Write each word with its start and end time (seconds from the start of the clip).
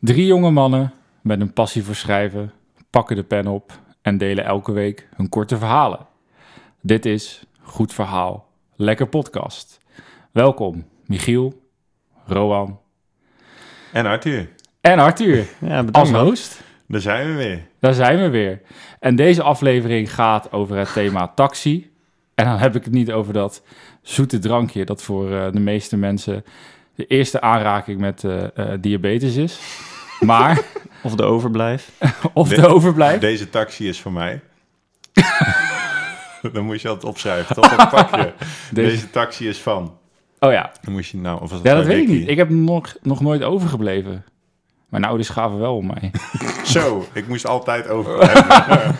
Drie 0.00 0.26
jonge 0.26 0.50
mannen 0.50 0.92
met 1.22 1.40
een 1.40 1.52
passie 1.52 1.82
voor 1.82 1.94
schrijven 1.94 2.52
pakken 2.90 3.16
de 3.16 3.22
pen 3.22 3.46
op 3.46 3.72
en 4.02 4.18
delen 4.18 4.44
elke 4.44 4.72
week 4.72 5.08
hun 5.16 5.28
korte 5.28 5.58
verhalen. 5.58 6.06
Dit 6.80 7.06
is 7.06 7.44
Goed 7.60 7.92
Verhaal, 7.92 8.48
Lekker 8.76 9.06
Podcast. 9.06 9.80
Welkom 10.32 10.84
Michiel, 11.06 11.62
Roan 12.26 12.78
En 13.92 14.06
Arthur, 14.06 14.48
en 14.80 14.98
Arthur 14.98 15.46
Ja, 15.60 15.84
als 15.92 16.10
host. 16.10 16.62
daar 16.86 17.00
zijn 17.00 17.26
we 17.26 17.34
weer. 17.34 17.66
Daar 17.78 17.94
zijn 17.94 18.18
we 18.18 18.28
weer. 18.28 18.60
En 19.00 19.16
deze 19.16 19.42
aflevering 19.42 20.14
gaat 20.14 20.52
over 20.52 20.76
het 20.76 20.92
thema 20.92 21.28
taxi. 21.28 21.90
En 22.34 22.44
dan 22.44 22.58
heb 22.58 22.76
ik 22.76 22.84
het 22.84 22.92
niet 22.92 23.12
over 23.12 23.32
dat 23.32 23.62
zoete 24.02 24.38
drankje 24.38 24.84
dat 24.84 25.02
voor 25.02 25.32
eh, 25.32 25.52
de 25.52 25.60
meeste 25.60 25.96
mensen 25.96 26.44
de 26.94 27.06
eerste 27.06 27.40
aanraking 27.40 28.00
met 28.00 28.24
eh, 28.24 28.44
eh, 28.54 28.80
diabetes 28.80 29.36
is. 29.36 29.60
Maar, 30.20 30.60
Of 31.02 31.14
de 31.14 31.22
overblijf. 31.22 31.90
of 32.32 32.48
De- 32.48 32.54
de 32.60 32.66
overblijf. 32.66 33.20
Deze 33.20 33.50
taxi 33.50 33.88
is 33.88 34.00
voor 34.00 34.12
mij. 34.12 34.40
Dan 36.52 36.64
moest 36.64 36.82
je 36.82 36.88
altijd 36.88 37.06
opschrijven, 37.06 37.54
toch? 37.54 37.76
Dat 37.76 37.90
pakje. 37.90 38.32
Deze- 38.70 38.90
Deze 38.90 39.10
taxi 39.10 39.48
is 39.48 39.58
van. 39.58 39.96
Oh 40.38 40.52
ja, 40.52 40.70
Dan 40.82 40.92
moest 40.92 41.10
je 41.10 41.16
nou, 41.18 41.40
of 41.42 41.50
was 41.50 41.60
ja 41.62 41.74
dat 41.74 41.86
weet 41.86 42.02
ik 42.02 42.08
niet. 42.08 42.28
Ik 42.28 42.36
heb 42.36 42.48
nog, 42.50 42.94
nog 43.02 43.20
nooit 43.20 43.42
overgebleven. 43.42 44.24
Mijn 44.88 45.04
ouders 45.04 45.28
gaven 45.28 45.58
wel 45.58 45.76
om 45.76 45.86
mij. 45.86 46.10
Zo, 46.64 47.06
ik 47.12 47.28
moest 47.28 47.46
altijd 47.46 47.88
overblijven. 47.88 48.94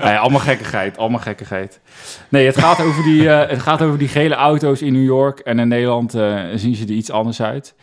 Allemaal 0.00 0.40
gekkigheid, 0.40 0.98
allemaal 0.98 1.20
gekkigheid. 1.20 1.80
Nee, 2.28 2.46
het 2.46 2.58
gaat, 2.58 2.80
over 2.80 3.02
die, 3.02 3.30
eh, 3.30 3.50
het 3.50 3.62
gaat 3.62 3.82
over 3.82 3.98
die 3.98 4.08
gele 4.08 4.34
auto's 4.34 4.82
in 4.82 4.92
New 4.92 5.04
York. 5.04 5.38
En 5.38 5.58
in 5.58 5.68
Nederland 5.68 6.14
eh, 6.14 6.44
zien 6.54 6.74
ze 6.74 6.84
er 6.84 6.90
iets 6.90 7.10
anders 7.10 7.42
uit. 7.42 7.74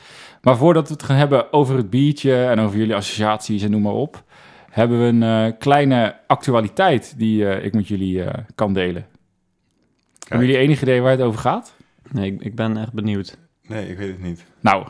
Maar 0.46 0.58
voordat 0.58 0.88
we 0.88 0.94
het 0.94 1.04
gaan 1.04 1.16
hebben 1.16 1.54
over 1.54 1.78
het 1.78 1.90
biertje 1.90 2.46
en 2.46 2.60
over 2.60 2.78
jullie 2.78 2.96
associaties 2.96 3.64
en 3.64 3.72
noem 3.72 3.82
maar 3.82 3.94
op... 3.94 4.24
hebben 4.70 5.00
we 5.00 5.06
een 5.06 5.24
eh, 5.24 5.60
kleine 5.60 6.16
actualiteit 6.28 7.14
die 7.18 7.50
eh, 7.50 7.66
ik 7.66 7.74
met 7.74 7.88
jullie 7.88 8.24
eh, 8.24 8.44
kan 8.56 8.74
delen. 8.74 9.06
Hebben 10.28 10.48
jullie 10.48 10.62
enig 10.62 10.82
idee 10.82 11.02
waar 11.02 11.12
het 11.12 11.22
over 11.22 11.40
gaat? 11.40 11.74
Nee, 12.12 12.34
ik, 12.34 12.42
ik 12.42 12.56
ben 12.56 12.78
echt 12.78 12.94
benieuwd. 12.94 13.38
Nee, 13.68 13.90
ik 13.90 13.98
weet 13.98 14.08
het 14.08 14.22
niet. 14.22 14.46
Nou, 14.60 14.88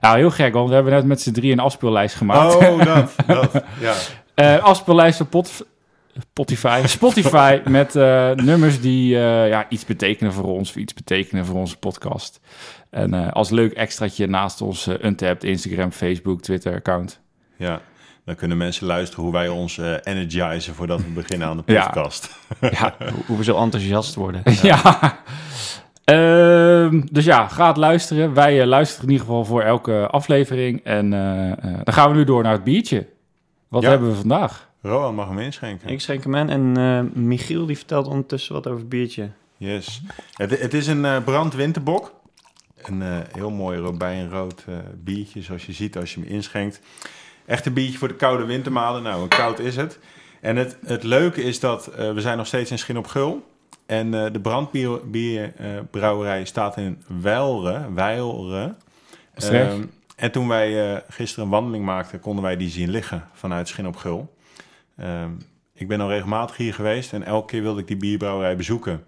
nou 0.00 0.16
heel 0.16 0.30
gek, 0.30 0.52
want 0.52 0.68
we 0.68 0.74
hebben 0.74 0.92
net 0.92 1.04
met 1.04 1.20
z'n 1.20 1.32
drie 1.32 1.52
een 1.52 1.58
afspeellijst 1.58 2.14
gemaakt. 2.14 2.54
Oh, 2.54 2.84
dat, 2.84 3.14
dat. 3.26 3.64
Ja, 3.80 3.94
Eh 4.34 4.62
afspeellijst 4.62 5.20
op 5.20 5.30
pot, 5.30 5.64
Spotify, 6.20 6.82
Spotify 6.86 7.60
met 7.64 7.96
eh, 7.96 8.30
nummers 8.30 8.80
die 8.80 9.16
eh, 9.16 9.48
ja, 9.48 9.66
iets 9.68 9.84
betekenen 9.84 10.32
voor 10.32 10.44
ons, 10.44 10.68
of 10.68 10.76
iets 10.76 10.94
betekenen 10.94 11.46
voor 11.46 11.56
onze 11.56 11.78
podcast. 11.78 12.40
En 12.92 13.14
eh, 13.14 13.32
als 13.32 13.50
leuk 13.50 13.72
extraatje 13.72 14.26
naast 14.26 14.60
ons 14.60 14.86
uh, 14.86 14.94
Untapped, 15.02 15.44
Instagram, 15.44 15.90
Facebook, 15.92 16.40
Twitter 16.42 16.74
account. 16.74 17.20
ja. 17.56 17.80
Dan 18.24 18.34
kunnen 18.34 18.56
mensen 18.56 18.86
luisteren 18.86 19.24
hoe 19.24 19.32
wij 19.32 19.48
ons 19.48 19.78
eh, 19.78 19.94
energizen 20.02 20.74
voordat 20.74 21.00
we 21.02 21.08
beginnen 21.10 21.48
aan 21.48 21.56
de 21.56 21.62
podcast. 21.74 22.38
Ja, 22.60 22.94
Hoe, 22.98 23.22
hoe 23.26 23.36
we 23.36 23.44
zo 23.44 23.56
enthousiast 23.56 24.14
worden. 24.14 24.42
ja. 24.62 25.18
Ehm, 26.04 27.02
dus 27.10 27.24
ja, 27.24 27.48
ga 27.48 27.66
het 27.68 27.76
luisteren. 27.76 28.34
Wij 28.34 28.66
luisteren 28.66 29.04
in 29.06 29.10
ieder 29.12 29.26
geval 29.26 29.44
voor 29.44 29.62
elke 29.62 30.06
aflevering. 30.10 30.84
En 30.84 31.12
eh, 31.12 31.50
eh, 31.50 31.56
dan 31.84 31.94
gaan 31.94 32.10
we 32.10 32.16
nu 32.16 32.24
door 32.24 32.42
naar 32.42 32.52
het 32.52 32.64
biertje. 32.64 33.06
Wat 33.68 33.82
Ja. 33.82 33.88
hebben 33.88 34.08
we 34.10 34.14
vandaag? 34.16 34.68
Rowan 34.82 35.14
mag 35.14 35.28
hem 35.28 35.38
inschenken. 35.38 35.88
Ik 35.88 36.00
schenk 36.00 36.22
hem 36.24 36.34
in 36.34 36.48
en 36.48 36.76
eh, 36.76 37.22
Michiel 37.22 37.66
die 37.66 37.76
vertelt 37.76 38.06
ondertussen 38.06 38.54
wat 38.54 38.66
over 38.66 38.78
het 38.80 38.88
biertje. 38.88 39.30
Yes. 39.56 40.02
Het, 40.34 40.60
het 40.60 40.74
is 40.74 40.86
een 40.86 41.04
eh 41.04 41.16
brandwinterbok. 41.24 42.12
Een 42.86 43.02
eh, 43.02 43.18
heel 43.32 43.50
mooi 43.50 43.78
robijnrood 43.78 44.64
eh 44.68 44.74
biertje, 44.94 45.42
zoals 45.42 45.66
je 45.66 45.72
ziet 45.72 45.96
als 45.96 46.14
je 46.14 46.20
hem 46.20 46.28
inschenkt. 46.28 46.80
Echt 47.46 47.66
een 47.66 47.72
biertje 47.72 47.98
voor 47.98 48.08
de 48.08 48.14
koude 48.14 48.44
wintermaanden. 48.44 49.02
Nou, 49.02 49.28
koud 49.28 49.58
is 49.58 49.76
het? 49.76 49.98
En 50.40 50.56
het, 50.56 50.76
het 50.84 51.02
leuke 51.02 51.42
is 51.42 51.60
dat 51.60 51.86
eh, 51.86 52.12
we 52.12 52.20
zijn 52.20 52.36
nog 52.36 52.46
steeds 52.46 52.70
in 52.70 52.78
Schin 52.78 52.98
op 52.98 53.06
Gul. 53.06 53.50
En 53.86 54.10
de 54.10 54.40
brandbierbrouwerij 54.42 56.44
staat 56.44 56.76
in 56.76 57.02
Weilre. 57.20 57.92
Weilre. 57.94 58.74
Ehm, 59.34 59.82
en 60.16 60.30
toen 60.30 60.48
wij 60.48 61.02
gisteren 61.08 61.44
een 61.44 61.50
wandeling 61.50 61.84
maakten, 61.84 62.20
konden 62.20 62.44
wij 62.44 62.56
die 62.56 62.70
zien 62.70 62.90
liggen 62.90 63.28
vanuit 63.32 63.68
Schin 63.68 63.86
op 63.86 63.96
Gul. 63.96 64.34
Ehm, 64.96 65.30
ik 65.74 65.88
ben 65.88 66.00
al 66.00 66.08
regelmatig 66.08 66.56
hier 66.56 66.74
geweest 66.74 67.12
en 67.12 67.22
elke 67.22 67.46
keer 67.46 67.62
wilde 67.62 67.80
ik 67.80 67.86
die 67.86 67.96
bierbrouwerij 67.96 68.56
bezoeken. 68.56 69.04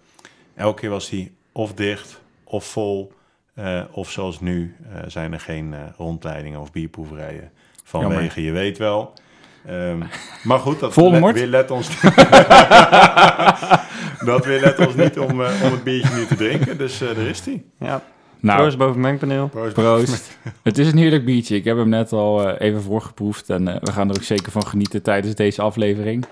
Elke 0.54 0.80
keer 0.80 0.90
was 0.90 1.08
die 1.08 1.36
of 1.52 1.74
dicht 1.74 2.20
of 2.44 2.64
vol. 2.64 3.12
eh, 3.54 3.80
of 3.90 4.10
zoals 4.10 4.40
nu 4.40 4.76
eh, 4.92 4.98
zijn 5.06 5.32
er 5.32 5.40
geen 5.40 5.74
eh, 5.74 5.80
rondleidingen 5.96 6.60
of 6.60 6.72
bierproeverijen. 6.72 7.50
Vanwege, 7.84 8.14
Jammer. 8.14 8.40
je 8.40 8.50
weet 8.52 8.78
wel. 8.78 9.12
Ehm, 9.66 9.98
maar 10.42 10.58
goed, 10.58 10.80
dat 10.80 10.96
let, 10.96 11.32
weer 11.32 11.46
let 11.46 11.70
ons... 11.70 11.88
dat 14.24 14.44
weer 14.46 14.60
let 14.60 14.86
ons 14.86 14.94
niet 14.94 15.18
om, 15.18 15.42
eh, 15.42 15.62
om 15.64 15.70
het 15.72 15.84
biertje 15.84 16.14
nu 16.14 16.26
te 16.26 16.34
drinken. 16.34 16.78
Dus 16.78 17.00
eh 17.00 17.08
daar 17.16 17.26
is 17.26 17.42
die. 17.42 17.64
Ja, 17.78 18.02
Nou, 18.40 18.58
proost 18.58 18.76
boven 18.78 18.94
het 18.94 19.02
mengpaneel. 19.02 19.48
Proost. 19.48 19.74
Proost. 19.74 20.38
het 20.62 20.78
is 20.78 20.92
een 20.92 20.98
heerlijk 20.98 21.24
biertje. 21.24 21.56
Ik 21.56 21.64
heb 21.64 21.76
hem 21.76 21.88
net 21.88 22.12
al 22.12 22.50
even 22.50 22.82
voorgeproefd. 22.82 23.50
En 23.50 23.68
eh, 23.68 23.76
we 23.80 23.92
gaan 23.92 24.08
er 24.10 24.16
ook 24.16 24.22
zeker 24.22 24.52
van 24.52 24.66
genieten 24.66 25.02
tijdens 25.02 25.34
deze 25.34 25.62
aflevering. 25.62 26.24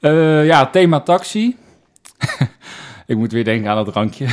Eh, 0.00 0.46
ja, 0.46 0.66
thema 0.66 1.00
taxi. 1.00 1.56
ik 3.06 3.16
moet 3.16 3.32
weer 3.32 3.44
denken 3.44 3.70
aan 3.70 3.84
dat 3.84 3.92
drankje. 3.92 4.26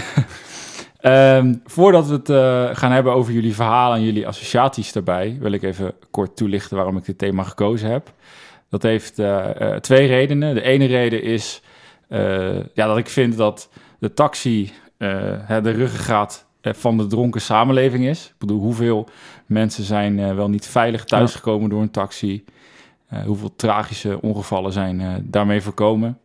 Ehm, 0.99 1.53
voordat 1.65 2.07
we 2.07 2.13
het 2.13 2.29
eh, 2.29 2.75
gaan 2.75 2.91
hebben 2.91 3.13
over 3.13 3.33
jullie 3.33 3.55
verhalen 3.55 3.97
en 3.97 4.03
jullie 4.03 4.27
associaties 4.27 4.91
daarbij... 4.91 5.37
wil 5.39 5.51
ik 5.51 5.63
even 5.63 5.93
kort 6.11 6.35
toelichten 6.35 6.75
waarom 6.75 6.97
ik 6.97 7.05
dit 7.05 7.17
thema 7.17 7.43
gekozen 7.43 7.89
heb. 7.89 8.11
Dat 8.69 8.83
heeft 8.83 9.19
eh, 9.19 9.61
eh, 9.61 9.79
twee 9.79 10.07
redenen. 10.07 10.55
De 10.55 10.61
ene 10.61 10.85
reden 10.85 11.23
is 11.23 11.61
ja, 12.73 12.87
dat 12.87 12.97
ik 12.97 13.07
vind 13.07 13.37
dat 13.37 13.69
de 13.99 14.13
taxi 14.13 14.71
de 14.97 15.59
ruggengraat 15.61 16.45
van 16.61 16.97
de 16.97 17.07
dronken 17.07 17.41
samenleving 17.41 18.05
is. 18.05 18.25
Ik 18.25 18.37
bedoel, 18.37 18.59
hoeveel 18.59 19.07
mensen 19.45 19.83
zijn 19.83 20.35
wel 20.35 20.49
niet 20.49 20.67
veilig 20.67 21.03
thuisgekomen 21.03 21.69
door 21.69 21.81
een 21.81 21.91
taxi? 21.91 22.45
Hoeveel 23.25 23.55
tragische 23.55 24.21
ongevallen 24.21 24.71
zijn 24.71 25.25
daarmee 25.29 25.61
voorkomen? 25.61 26.19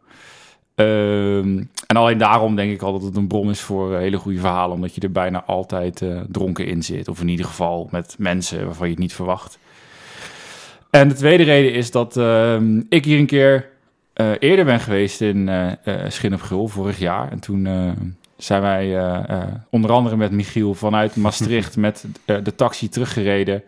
Ehm, 0.83 1.63
en 1.87 1.97
alleen 1.97 2.19
daarom 2.19 2.57
denk 2.57 2.73
ik 2.73 2.83
al 2.83 2.93
dat 2.93 3.03
het 3.03 3.17
een 3.17 3.27
bron 3.27 3.51
is 3.51 3.61
voor 3.61 3.93
eh, 3.93 3.99
hele 3.99 4.17
goede 4.17 4.39
verhalen, 4.39 4.75
omdat 4.75 4.95
je 4.95 5.01
er 5.01 5.13
bijna 5.13 5.45
altijd 5.45 6.03
eh, 6.03 6.21
dronken 6.29 6.67
in 6.67 6.83
zit. 6.83 7.09
Of 7.09 7.21
in 7.21 7.29
ieder 7.29 7.47
geval 7.47 7.89
met 7.91 8.15
mensen 8.19 8.65
waarvan 8.65 8.87
je 8.87 8.93
het 8.93 9.03
niet 9.03 9.15
verwacht. 9.15 9.59
En 10.91 11.09
de 11.09 11.15
tweede 11.15 11.43
reden 11.43 11.73
is 11.73 11.91
dat 11.91 12.17
ehm, 12.17 12.81
ik 12.89 13.05
hier 13.05 13.19
een 13.19 13.27
keer 13.27 13.69
eh, 14.13 14.31
eerder 14.39 14.65
ben 14.65 14.81
geweest 14.81 15.21
in 15.21 15.51
Schin 16.09 16.35
op 16.35 16.41
Gul, 16.41 16.69
vorig 16.69 16.99
jaar. 16.99 17.31
En 17.31 17.41
toen 17.41 17.69
zijn 18.37 18.63
wij 18.63 19.21
onder 19.71 19.91
andere 19.93 20.17
met 20.17 20.33
Michiel 20.33 20.75
vanuit 20.75 21.17
Maastricht 21.17 21.77
met 21.77 22.05
de 22.25 22.55
taxi 22.55 22.89
teruggereden. 22.89 23.63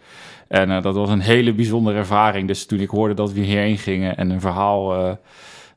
En 0.49 0.83
dat 0.83 0.95
was 0.95 1.11
een 1.11 1.21
hele 1.21 1.53
bijzondere 1.53 1.99
ervaring. 1.99 2.49
Dus 2.49 2.67
toen 2.67 2.81
ik 2.81 2.89
hoorde 2.89 3.15
dat 3.15 3.33
we 3.33 3.41
hierheen 3.41 3.79
gingen 3.79 4.17
en 4.17 4.31
een 4.31 4.41
verhaal, 4.41 5.19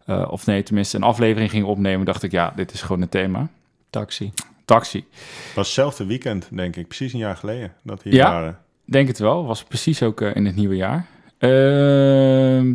eh, 0.07 0.27
of 0.29 0.45
nee, 0.45 0.63
tenminste 0.63 0.97
een 0.97 1.03
aflevering 1.03 1.49
gingen 1.49 1.67
opnemen, 1.67 2.05
dacht 2.05 2.23
ik, 2.23 2.31
ja, 2.31 2.53
dit 2.55 2.73
is 2.73 2.81
gewoon 2.81 3.01
het 3.01 3.11
thema. 3.11 3.47
Taxi. 3.89 4.31
Taxi. 4.65 4.97
Het 4.97 5.55
was 5.55 5.65
hetzelfde 5.65 6.05
weekend, 6.05 6.47
denk 6.51 6.75
ik. 6.75 6.87
Precies 6.87 7.13
een 7.13 7.19
jaar 7.19 7.35
geleden 7.35 7.73
dat 7.83 8.03
hier 8.03 8.13
Ja? 8.13 8.31
waren. 8.31 8.57
Denk 8.85 9.07
het 9.07 9.19
wel. 9.19 9.45
Was 9.45 9.63
precies 9.63 10.03
ook 10.03 10.21
eh, 10.21 10.35
in 10.35 10.45
het 10.45 10.55
nieuwe 10.55 10.75
jaar. 10.75 11.05
Ehm, 11.37 12.73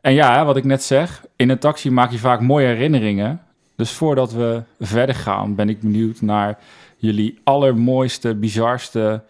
en 0.00 0.12
ja, 0.12 0.44
wat 0.44 0.56
ik 0.56 0.64
net 0.64 0.82
zeg, 0.82 1.24
in 1.36 1.50
een 1.50 1.58
taxi 1.58 1.90
maak 1.90 2.10
je 2.10 2.18
vaak 2.18 2.40
mooie 2.40 2.66
herinneringen. 2.66 3.40
Dus 3.76 3.90
voordat 3.90 4.32
we 4.32 4.62
verder 4.80 5.14
gaan, 5.14 5.54
ben 5.54 5.68
ik 5.68 5.80
benieuwd 5.80 6.20
naar 6.20 6.58
jullie 6.96 7.38
allermooiste, 7.44 8.34
bizarste, 8.34 9.22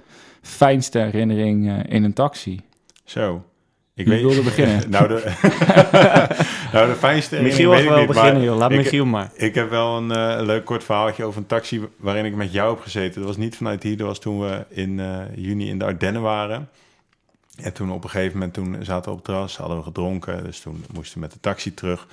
fijnste 0.43 0.99
herinnering 0.99 1.71
eh, 1.71 1.95
in 1.95 2.05
een 2.05 2.13
taxi. 2.13 2.61
Zo. 3.05 3.45
Ik 3.95 4.07
Wie 4.07 4.21
wilde 4.21 4.43
beginnen? 4.43 4.91
nou, 4.91 5.09
de, 5.09 5.15
nou, 6.73 6.89
de 6.89 6.97
fijnste 6.99 7.41
Michiel 7.43 7.71
weet 7.71 7.83
ik 7.83 7.89
wel 7.89 7.99
niet, 7.99 8.07
beginnen, 8.07 8.43
joh. 8.43 8.57
Laat 8.57 8.71
ik- 8.71 8.77
Michiel 8.77 9.05
maar. 9.05 9.31
Ik 9.35 9.55
heb 9.55 9.71
wel 9.71 9.97
een 9.97 10.11
eh, 10.11 10.45
leuk 10.45 10.65
kort 10.65 10.85
verhaaltje 10.85 11.25
over 11.25 11.41
een 11.41 11.47
taxi 11.47 11.89
waarin 11.97 12.25
ik 12.25 12.35
met 12.35 12.53
jou 12.53 12.75
heb 12.75 12.83
gezeten. 12.83 13.19
Dat 13.21 13.29
was 13.29 13.37
niet 13.37 13.57
vanuit 13.57 13.83
hier, 13.83 13.97
dat 13.97 14.07
was 14.07 14.19
toen 14.19 14.41
we 14.41 14.65
in 14.69 15.01
eh, 15.01 15.19
juni 15.37 15.69
in 15.69 15.79
de 15.79 15.85
Ardennen 15.85 16.23
waren. 16.23 16.69
En 17.57 17.73
toen 17.73 17.93
op 17.93 18.05
een 18.05 18.11
gegeven 18.11 18.33
moment 18.33 18.55
toen 18.55 18.77
zaten 18.81 19.05
we 19.05 19.11
op 19.11 19.17
het 19.17 19.25
terras, 19.25 19.57
hadden 19.57 19.77
we 19.77 19.83
gedronken. 19.83 20.45
Dus 20.45 20.61
toen 20.61 20.85
moesten 20.93 21.15
we 21.15 21.21
met 21.21 21.33
de 21.33 21.41
taxi 21.41 21.75
terug. 21.75 22.07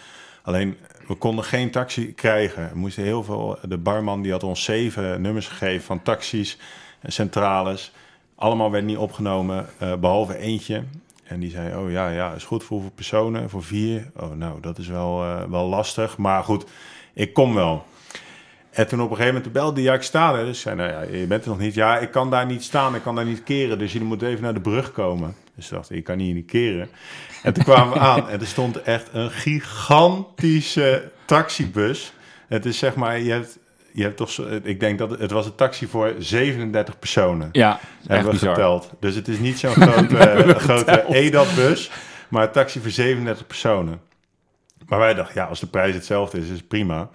Alleen, 0.44 0.78
we 1.08 1.16
konden 1.16 1.46
geen 1.46 1.72
taxi 1.72 2.14
krijgen. 2.14 2.70
We 2.74 2.80
moesten 2.80 3.04
heel 3.04 3.24
veel... 3.24 3.58
De 3.68 3.78
barman 3.78 4.22
die 4.22 4.32
had 4.32 4.44
ons 4.44 4.64
zeven 4.64 5.22
nummers 5.22 5.48
gegeven 5.48 5.86
van 5.86 6.02
taxis 6.02 6.58
en 7.00 7.12
centrales. 7.12 7.92
Allemaal 8.36 8.72
werd 8.72 8.86
niet 8.86 8.98
opgenomen, 8.98 9.68
eh, 9.78 9.94
behalve 9.96 10.38
eentje. 10.38 10.84
En 11.30 11.40
die 11.40 11.50
zei, 11.50 11.76
oh 11.76 11.92
ja, 11.92 12.10
ja, 12.10 12.34
is 12.34 12.44
goed 12.44 12.64
voor 12.64 12.76
hoeveel 12.76 12.96
personen? 12.96 13.50
Voor 13.50 13.64
vier? 13.64 14.12
Oh, 14.16 14.32
nou, 14.32 14.62
dat 14.62 14.78
is 14.78 14.88
wel, 14.88 15.24
eh, 15.24 15.44
wel 15.50 15.68
lastig. 15.68 16.18
Maar 16.18 16.44
goed, 16.44 16.66
ik 17.14 17.34
kom 17.34 17.54
wel. 17.54 17.86
En 18.72 18.88
toen 18.88 19.02
op 19.02 19.10
een 19.10 19.16
gegeven 19.16 19.36
moment 19.36 19.54
belde 19.54 19.82
ja, 19.82 19.94
ik 19.94 20.02
sta 20.02 20.36
er. 20.36 20.46
Dus 20.46 20.62
zei, 20.62 20.76
nou 20.76 20.90
ja, 20.92 21.18
je 21.18 21.26
bent 21.26 21.44
er 21.44 21.50
nog 21.50 21.60
niet. 21.60 21.74
Ja, 21.74 21.98
ik 21.98 22.12
kan 22.12 22.30
daar 22.30 22.46
niet 22.46 22.64
staan, 22.64 22.96
ik 22.96 23.02
kan 23.02 23.16
daar 23.16 23.26
niet 23.26 23.44
keren. 23.44 23.80
Dus 23.80 23.92
jullie 23.92 24.08
moeten 24.08 24.28
even 24.28 24.44
naar 24.44 24.54
de 24.54 24.62
brug 24.62 24.92
komen. 24.92 25.36
Dus 25.56 25.68
dacht, 25.68 25.92
ik 25.92 26.04
kan 26.04 26.20
hier 26.20 26.34
niet 26.34 26.46
keren. 26.46 26.90
En 27.44 27.54
toen 27.54 27.64
kwamen 27.64 27.94
we 27.94 28.00
aan 28.00 28.30
en 28.30 28.40
er 28.40 28.48
stond 28.48 28.82
echt 28.82 29.10
een 29.12 29.32
gigantische 29.32 31.12
taxibus. 31.26 32.14
Het 32.48 32.66
is 32.66 32.78
zeg 32.78 32.96
maar, 32.96 33.20
je 33.20 33.32
hebt, 33.32 33.60
je 33.94 34.04
hebt 34.04 34.18
toch, 34.18 34.30
zo, 34.30 34.60
ik 34.64 34.80
denk 34.80 35.00
dat 35.00 35.10
het, 35.10 35.20
het 35.20 35.32
was 35.32 35.46
een 35.46 35.56
taxi 35.56 35.88
voor 35.88 36.14
37 36.18 37.00
personen. 37.00 37.50
Ja, 37.52 37.72
echt 37.72 38.08
hebben 38.08 38.26
we 38.26 38.32
bizar. 38.32 38.56
geteld. 38.56 38.90
Dus 39.00 39.16
het 39.16 39.28
is 39.28 39.40
niet 39.40 39.60
zo'n 39.60 39.74
grote, 39.88 40.56
grote 40.60 41.06
EDAP-bus, 41.08 41.92
maar 42.28 42.44
een 42.44 42.52
taxi 42.52 42.80
voor 42.80 42.92
37 42.92 43.48
personen. 43.48 44.02
Maar 44.88 45.00
wij 45.00 45.14
dachten, 45.14 45.42
ja, 45.42 45.48
als 45.48 45.60
de 45.60 45.68
prijs 45.68 45.96
hetzelfde 45.96 46.38
is, 46.38 46.44
is 46.44 46.58
het 46.58 46.68
prima. 46.68 47.10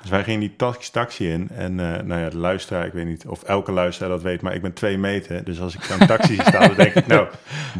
Dus 0.00 0.10
wij 0.10 0.24
gingen 0.24 0.40
die 0.40 0.56
taxi, 0.56 0.90
taxi 0.90 1.28
in. 1.28 1.48
En 1.48 1.80
eh, 1.80 2.02
nou 2.02 2.20
ja, 2.20 2.28
de 2.28 2.36
luisteraar, 2.36 2.86
ik 2.86 2.92
weet 2.92 3.06
niet 3.06 3.26
of 3.26 3.42
elke 3.42 3.72
luisteraar 3.72 4.10
dat 4.10 4.22
weet, 4.22 4.42
maar 4.42 4.54
ik 4.54 4.62
ben 4.62 4.72
twee 4.72 4.98
meter. 4.98 5.44
Dus 5.44 5.60
als 5.60 5.74
ik 5.74 5.88
een 5.88 6.06
taxi 6.06 6.34
sta, 6.34 6.66
dan 6.66 6.76
denk 6.76 6.94
ik, 6.94 7.06
nou, 7.06 7.28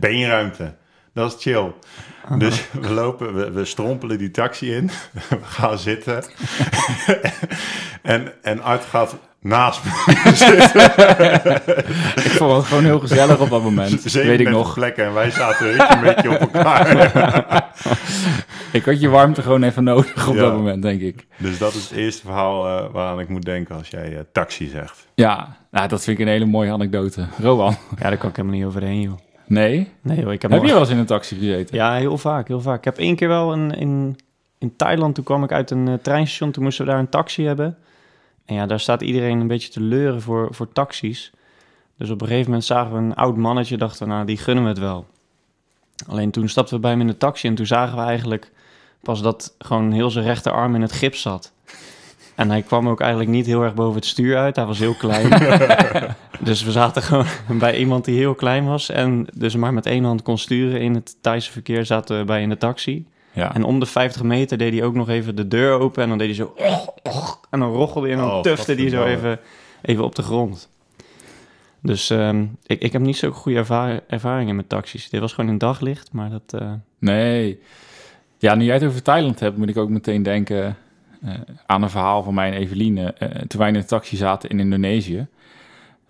beenruimte. 0.01 0.75
Dat 1.15 1.33
is 1.33 1.43
chill. 1.43 1.73
Dus 2.39 2.71
we 2.71 2.91
lopen, 2.91 3.35
we, 3.35 3.51
we 3.51 3.65
strompelen 3.65 4.19
die 4.19 4.31
taxi 4.31 4.75
in. 4.75 4.91
We 5.29 5.39
gaan 5.43 5.79
zitten. 5.79 6.25
En, 8.03 8.33
en 8.43 8.63
Art 8.63 8.85
gaat 8.85 9.17
naast 9.41 9.85
me 9.85 9.91
Ik 12.25 12.31
vond 12.31 12.57
het 12.57 12.65
gewoon 12.67 12.85
heel 12.85 13.01
gezellig 13.01 13.41
op 13.41 13.51
dat 13.51 13.63
moment. 13.63 13.91
weet 13.91 14.05
ik 14.05 14.11
37 14.11 14.51
nog. 14.51 14.75
plekken 14.75 15.05
en 15.05 15.13
wij 15.15 15.31
zaten 15.31 15.69
een 15.97 16.01
beetje 16.01 16.31
op 16.31 16.41
elkaar. 16.55 16.91
Ik 18.73 18.85
had 18.85 19.01
je 19.01 19.09
warmte 19.09 19.43
gewoon 19.43 19.63
even 19.63 19.85
nodig 19.85 20.29
op 20.29 20.35
Ja. 20.35 20.41
dat 20.41 20.53
moment, 20.55 20.83
denk 20.83 21.01
ik. 21.01 21.27
dus 21.37 21.59
dat 21.59 21.75
is 21.75 21.83
het 21.89 21.99
eerste 21.99 22.23
verhaal 22.25 22.67
eh, 22.67 22.93
waaraan 22.93 23.21
ik 23.21 23.29
moet 23.29 23.45
denken 23.45 23.77
als 23.77 23.89
jij 23.89 24.13
eh, 24.17 24.21
taxi 24.33 24.69
zegt. 24.69 25.07
Ja, 25.15 25.57
nou, 25.71 25.89
dat 25.89 26.03
vind 26.05 26.19
ik 26.19 26.25
een 26.27 26.33
hele 26.33 26.45
mooie 26.45 26.73
anekdote. 26.73 27.27
Rowan? 27.41 27.77
Ja, 27.99 28.09
daar 28.09 28.17
kan 28.19 28.29
ik 28.31 28.37
helemaal 28.37 28.57
niet 28.59 28.67
overheen, 28.67 29.01
joh. 29.01 29.19
Nee? 29.47 29.89
Nee, 30.03 30.21
joh, 30.21 30.33
ik 30.33 30.43
heb, 30.43 30.51
Heb 30.51 30.61
nog- 30.61 30.69
je 30.69 30.75
wel 30.75 30.83
eens 30.83 30.93
in 30.93 30.99
een 30.99 31.07
taxi 31.07 31.37
gezeten? 31.39 31.77
Ja, 31.77 31.95
heel 31.95 32.19
vaak, 32.19 32.49
heel 32.49 32.61
vaak. 32.61 32.79
Ik 32.79 32.85
heb 32.85 32.99
één 32.99 33.17
keer 33.17 33.29
wel 33.29 33.53
een, 33.53 33.71
in, 33.71 34.17
in 34.59 34.77
Thailand, 34.77 35.15
toen 35.15 35.25
kwam 35.25 35.45
ik 35.45 35.53
uit 35.53 35.71
een 35.71 35.89
eh, 35.89 35.95
treinstation, 36.03 36.51
toen 36.51 36.63
moesten 36.63 36.85
we 36.85 36.91
daar 36.91 37.01
een 37.01 37.09
taxi 37.09 37.45
hebben. 37.47 37.77
En 38.45 38.55
ja, 38.55 38.67
daar 38.67 38.81
staat 38.81 39.03
iedereen 39.03 39.41
een 39.41 39.47
beetje 39.47 39.69
te 39.69 39.81
leuren 39.81 40.23
voor, 40.23 40.55
voor 40.55 40.73
taxis. 40.73 41.33
Dus 41.97 42.11
op 42.11 42.21
een 42.21 42.27
gegeven 42.27 42.51
moment 42.51 42.65
zagen 42.65 42.93
we 42.93 42.99
een 42.99 43.15
oud 43.15 43.37
mannetje, 43.37 43.77
dachten 43.77 44.07
we, 44.07 44.13
nou, 44.13 44.27
die 44.27 44.37
gunnen 44.37 44.65
we 44.65 44.71
het 44.71 44.79
wel. 44.79 45.07
Alleen 46.07 46.31
toen 46.31 46.49
stapten 46.49 46.75
we 46.75 46.81
bij 46.81 46.91
hem 46.91 47.01
in 47.01 47.07
de 47.07 47.17
taxi 47.17 47.49
en 47.49 47.55
toen 47.55 47.67
zagen 47.67 47.97
we 47.97 48.03
eigenlijk 48.03 48.51
pas 49.03 49.23
dat 49.23 49.55
gewoon 49.59 49.93
heel 49.93 50.11
zijn 50.11 50.25
rechterarm 50.25 50.75
in 50.75 50.83
het 50.83 50.93
gips 50.93 51.21
zat. 51.21 51.53
En 52.35 52.51
hij 52.51 52.63
kwam 52.63 52.89
ook 52.89 53.01
eigenlijk 53.01 53.31
niet 53.31 53.47
heel 53.47 53.63
erg 53.63 53.75
boven 53.75 53.95
het 53.95 54.07
stuur 54.07 54.37
uit, 54.37 54.57
hij 54.57 54.65
was 54.65 54.79
heel 54.79 54.95
klein. 54.95 55.29
dus 56.41 56.63
we 56.63 56.71
zaten 56.71 57.03
gewoon 57.03 57.27
bij 57.59 57.77
iemand 57.77 58.05
die 58.05 58.17
heel 58.17 58.35
klein 58.35 58.65
was 58.65 58.89
en 58.89 59.27
dus 59.35 59.57
maar 59.57 59.73
met 59.73 59.87
één 59.87 60.05
hand 60.05 60.23
kon 60.23 60.39
sturen 60.39 60.81
in 60.81 60.95
het 60.95 61.17
Thaise 61.21 61.53
verkeer, 61.53 61.87
zaten 61.87 62.19
we 62.19 62.25
bij 62.25 62.43
in 62.43 62.49
de 62.49 62.57
taxi. 62.57 63.07
Ja. 63.33 63.55
En 63.55 63.65
om 63.65 63.81
de 63.81 63.87
50 63.87 64.23
meter 64.23 64.59
deed 64.59 64.73
hij 64.73 64.83
ook 64.85 64.95
nog 64.95 65.09
even 65.09 65.37
de 65.37 65.49
deur 65.49 65.79
open 65.79 66.03
en 66.03 66.09
dan 66.09 66.19
deed 66.19 66.27
hij 66.27 66.37
zo... 66.37 66.55
En 67.51 67.61
dan 67.61 67.73
rochelde 67.73 68.07
hij 68.07 68.17
en 68.17 68.23
dan 68.23 68.33
Oh, 68.33 68.41
tufte 68.41 68.75
hij 68.75 68.89
zo 68.89 69.05
even, 69.05 69.39
even 69.83 70.05
op 70.05 70.15
de 70.15 70.23
grond. 70.23 70.69
Dus 71.83 72.11
ehm, 72.11 72.45
ik, 72.67 72.81
ik 72.81 72.93
heb 72.93 73.03
niet 73.03 73.17
zo'n 73.17 73.31
goede 73.33 73.59
ervaring, 73.59 74.01
ervaringen 74.09 74.57
met 74.57 74.69
taxis. 74.69 75.11
Dit 75.11 75.21
was 75.21 75.33
gewoon 75.33 75.51
een 75.51 75.59
daglicht, 75.59 76.13
maar 76.13 76.31
dat... 76.31 76.61
eh, 76.63 76.73
Nee. 76.99 77.61
Ja, 78.39 78.55
nu 78.55 78.65
jij 78.65 78.75
het 78.75 78.85
over 78.85 79.03
Thailand 79.03 79.41
hebt, 79.41 79.57
moet 79.57 79.69
ik 79.69 79.77
ook 79.77 79.89
meteen 79.89 80.23
denken 80.23 80.77
eh, 81.23 81.31
aan 81.67 81.83
een 81.83 81.91
verhaal 81.91 82.23
van 82.23 82.35
mij 82.35 82.53
en 82.53 82.59
Eveline. 82.59 83.13
eh, 83.13 83.29
toen 83.29 83.61
wij 83.61 83.69
in 83.69 83.75
een 83.75 83.87
taxi 83.87 84.17
zaten 84.17 84.49
in 84.51 84.61
Indonesië. 84.61 85.27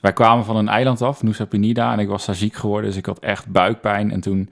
Wij 0.00 0.12
kwamen 0.12 0.44
van 0.44 0.56
een 0.56 0.68
eiland 0.68 1.02
af, 1.02 1.22
Nusa 1.22 1.44
Penida, 1.44 1.92
en 1.92 1.98
ik 1.98 2.08
was 2.08 2.26
daar 2.26 2.34
ziek 2.34 2.54
geworden, 2.54 2.88
dus 2.88 2.98
ik 2.98 3.06
had 3.06 3.18
echt 3.18 3.46
buikpijn. 3.46 4.10
En 4.10 4.20
toen 4.20 4.50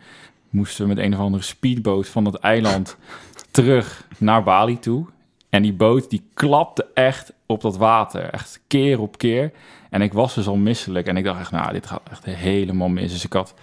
moesten 0.51 0.89
we 0.89 0.95
met 0.95 1.05
een 1.05 1.15
of 1.15 1.21
andere 1.21 1.43
speedboot 1.43 2.09
van 2.09 2.25
dat 2.25 2.35
eiland 2.35 2.97
terug 3.51 4.07
naar 4.19 4.43
Bali 4.43 4.79
toe. 4.79 5.07
En 5.49 5.63
die 5.63 5.73
boot 5.73 6.11
die 6.11 6.23
klapte 6.35 6.87
echt 6.95 7.33
op 7.47 7.61
dat 7.61 7.77
water, 7.77 8.23
echt 8.23 8.61
keer 8.67 9.01
op 9.01 9.19
keer. 9.19 9.53
En 9.91 10.03
ik 10.03 10.13
was 10.13 10.35
dus 10.35 10.47
al 10.47 10.57
misselijk 10.57 11.07
en 11.07 11.17
ik 11.17 11.25
dacht 11.25 11.41
echt, 11.41 11.51
nou, 11.51 11.73
dit 11.73 11.87
gaat 11.87 12.09
echt 12.11 12.25
helemaal 12.25 12.89
mis. 12.89 13.13
Dus 13.13 13.25
ik 13.25 13.33
had 13.33 13.55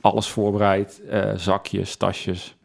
alles 0.00 0.28
voorbereid, 0.28 1.00
eh, 1.10 1.32
zakjes, 1.36 1.96
tasjes. 1.96 2.56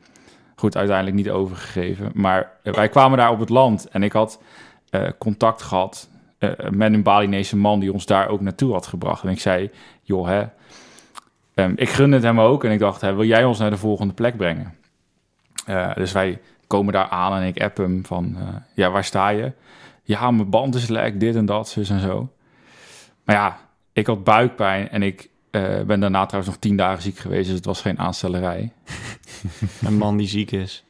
Goed, 0.55 0.77
uiteindelijk 0.77 1.15
niet 1.15 1.29
overgegeven. 1.29 2.11
Maar 2.13 2.51
wij 2.63 2.89
kwamen 2.89 3.17
daar 3.17 3.31
op 3.31 3.39
het 3.39 3.49
land 3.49 3.87
en 3.87 4.03
ik 4.03 4.11
had 4.11 4.41
eh, 4.89 5.09
contact 5.17 5.61
gehad 5.61 6.09
eh, 6.37 6.49
met 6.69 6.93
een 6.93 7.03
Balinese 7.03 7.57
man 7.57 7.79
die 7.79 7.93
ons 7.93 8.05
daar 8.05 8.27
ook 8.27 8.41
naartoe 8.41 8.73
had 8.73 8.87
gebracht. 8.87 9.23
En 9.23 9.29
ik 9.29 9.39
zei, 9.39 9.69
joh, 10.01 10.27
hè, 10.27 10.43
ehm, 11.53 11.73
ik 11.75 11.89
gunde 11.89 12.15
het 12.15 12.25
hem 12.25 12.39
ook. 12.39 12.63
En 12.63 12.71
ik 12.71 12.79
dacht, 12.79 13.01
wil 13.01 13.23
jij 13.23 13.43
ons 13.43 13.59
naar 13.59 13.69
de 13.69 13.77
volgende 13.77 14.13
plek 14.13 14.37
brengen? 14.37 14.73
Eh, 15.65 15.93
dus 15.95 16.11
wij 16.11 16.41
komen 16.67 16.93
daar 16.93 17.09
aan 17.09 17.41
en 17.41 17.47
ik 17.47 17.61
app 17.61 17.77
hem 17.77 18.05
van, 18.05 18.35
eh, 18.39 18.47
ja, 18.75 18.91
waar 18.91 19.03
sta 19.03 19.29
je? 19.29 19.51
Ja, 20.03 20.31
mijn 20.31 20.49
band 20.49 20.75
is 20.75 20.87
lek, 20.87 21.19
dit 21.19 21.35
en 21.35 21.45
dat, 21.45 21.69
zus 21.69 21.89
en 21.89 21.99
zo. 21.99 22.29
Maar 23.23 23.35
ja, 23.35 23.59
ik 23.93 24.07
had 24.07 24.23
buikpijn 24.23 24.89
en 24.89 25.03
ik 25.03 25.29
eh, 25.51 25.81
ben 25.81 25.99
daarna 25.99 26.25
trouwens 26.25 26.53
nog 26.53 26.61
tien 26.61 26.77
dagen 26.77 27.01
ziek 27.01 27.17
geweest, 27.17 27.45
dus 27.45 27.55
het 27.55 27.65
was 27.65 27.81
geen 27.81 27.99
aanstellerij. 27.99 28.71
een 29.85 29.97
man 29.97 30.17
die 30.17 30.27
ziek 30.27 30.51
is. 30.51 30.83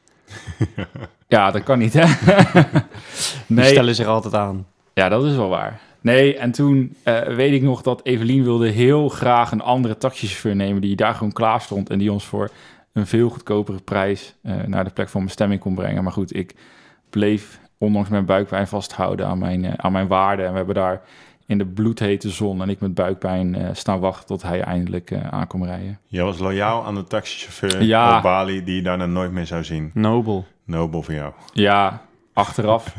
Ja, 1.28 1.50
dat 1.50 1.62
kan 1.62 1.78
niet, 1.78 1.92
hè? 1.92 2.04
Die 3.46 3.56
nee, 3.56 3.70
stellen 3.70 3.94
zich 3.94 4.06
altijd 4.06 4.34
aan. 4.34 4.66
ja, 4.94 5.08
dat 5.08 5.24
is 5.24 5.36
wel 5.36 5.48
waar. 5.48 5.80
Nee, 6.04 6.36
en 6.38 6.50
toen 6.52 6.96
eh, 7.02 7.20
weet 7.22 7.52
ik 7.52 7.62
nog 7.62 7.82
dat 7.82 8.00
Evelien 8.04 8.42
wilde 8.44 8.68
heel 8.68 9.08
graag 9.08 9.50
een 9.52 9.60
andere 9.60 9.96
taxichauffeur 9.96 10.56
nemen... 10.56 10.80
die 10.80 10.96
daar 10.96 11.14
gewoon 11.14 11.32
klaar 11.32 11.60
stond 11.60 11.90
en 11.90 11.98
die 11.98 12.12
ons 12.12 12.24
voor 12.24 12.50
een 12.92 13.06
veel 13.06 13.28
goedkopere 13.28 13.78
prijs... 13.84 14.34
eh, 14.42 14.54
naar 14.66 14.84
de 14.84 14.90
plek 14.90 15.08
van 15.08 15.24
bestemming 15.24 15.60
kon 15.60 15.74
brengen. 15.74 16.02
Maar 16.02 16.12
goed, 16.12 16.36
ik 16.36 16.54
bleef 17.10 17.60
ondanks 17.78 18.08
mijn 18.08 18.24
buikpijn 18.24 18.66
vasthouden 18.68 19.26
aan 19.26 19.38
mijn, 19.38 19.64
eh, 19.64 19.72
aan 19.76 19.92
mijn 19.92 20.06
waarden. 20.06 20.44
En 20.44 20.50
we 20.50 20.56
hebben 20.56 20.74
daar 20.74 21.00
in 21.46 21.58
de 21.58 21.66
bloedhete 21.66 22.30
zon 22.30 22.62
en 22.62 22.68
ik 22.68 22.80
met 22.80 22.94
buikpijn 22.94 23.54
eh, 23.54 23.68
staan 23.72 24.00
wachten... 24.00 24.26
tot 24.26 24.42
hij 24.42 24.60
eindelijk 24.60 25.10
eh 25.10 25.28
aan 25.28 25.46
kon 25.46 25.64
rijden. 25.64 25.98
Jij 26.06 26.24
was 26.24 26.38
loyaal 26.38 26.84
aan 26.84 26.94
de 26.94 27.04
taxichauffeur 27.04 27.82
Ja. 27.82 28.16
op 28.16 28.22
Bali 28.22 28.64
die 28.64 28.76
je 28.76 28.82
daarna 28.82 29.06
nooit 29.06 29.32
meer 29.32 29.46
zou 29.46 29.64
zien. 29.64 29.90
Nobel. 29.94 30.46
Nobel 30.64 31.02
voor 31.02 31.14
jou. 31.14 31.32
Ja, 31.52 32.02
achteraf... 32.32 32.94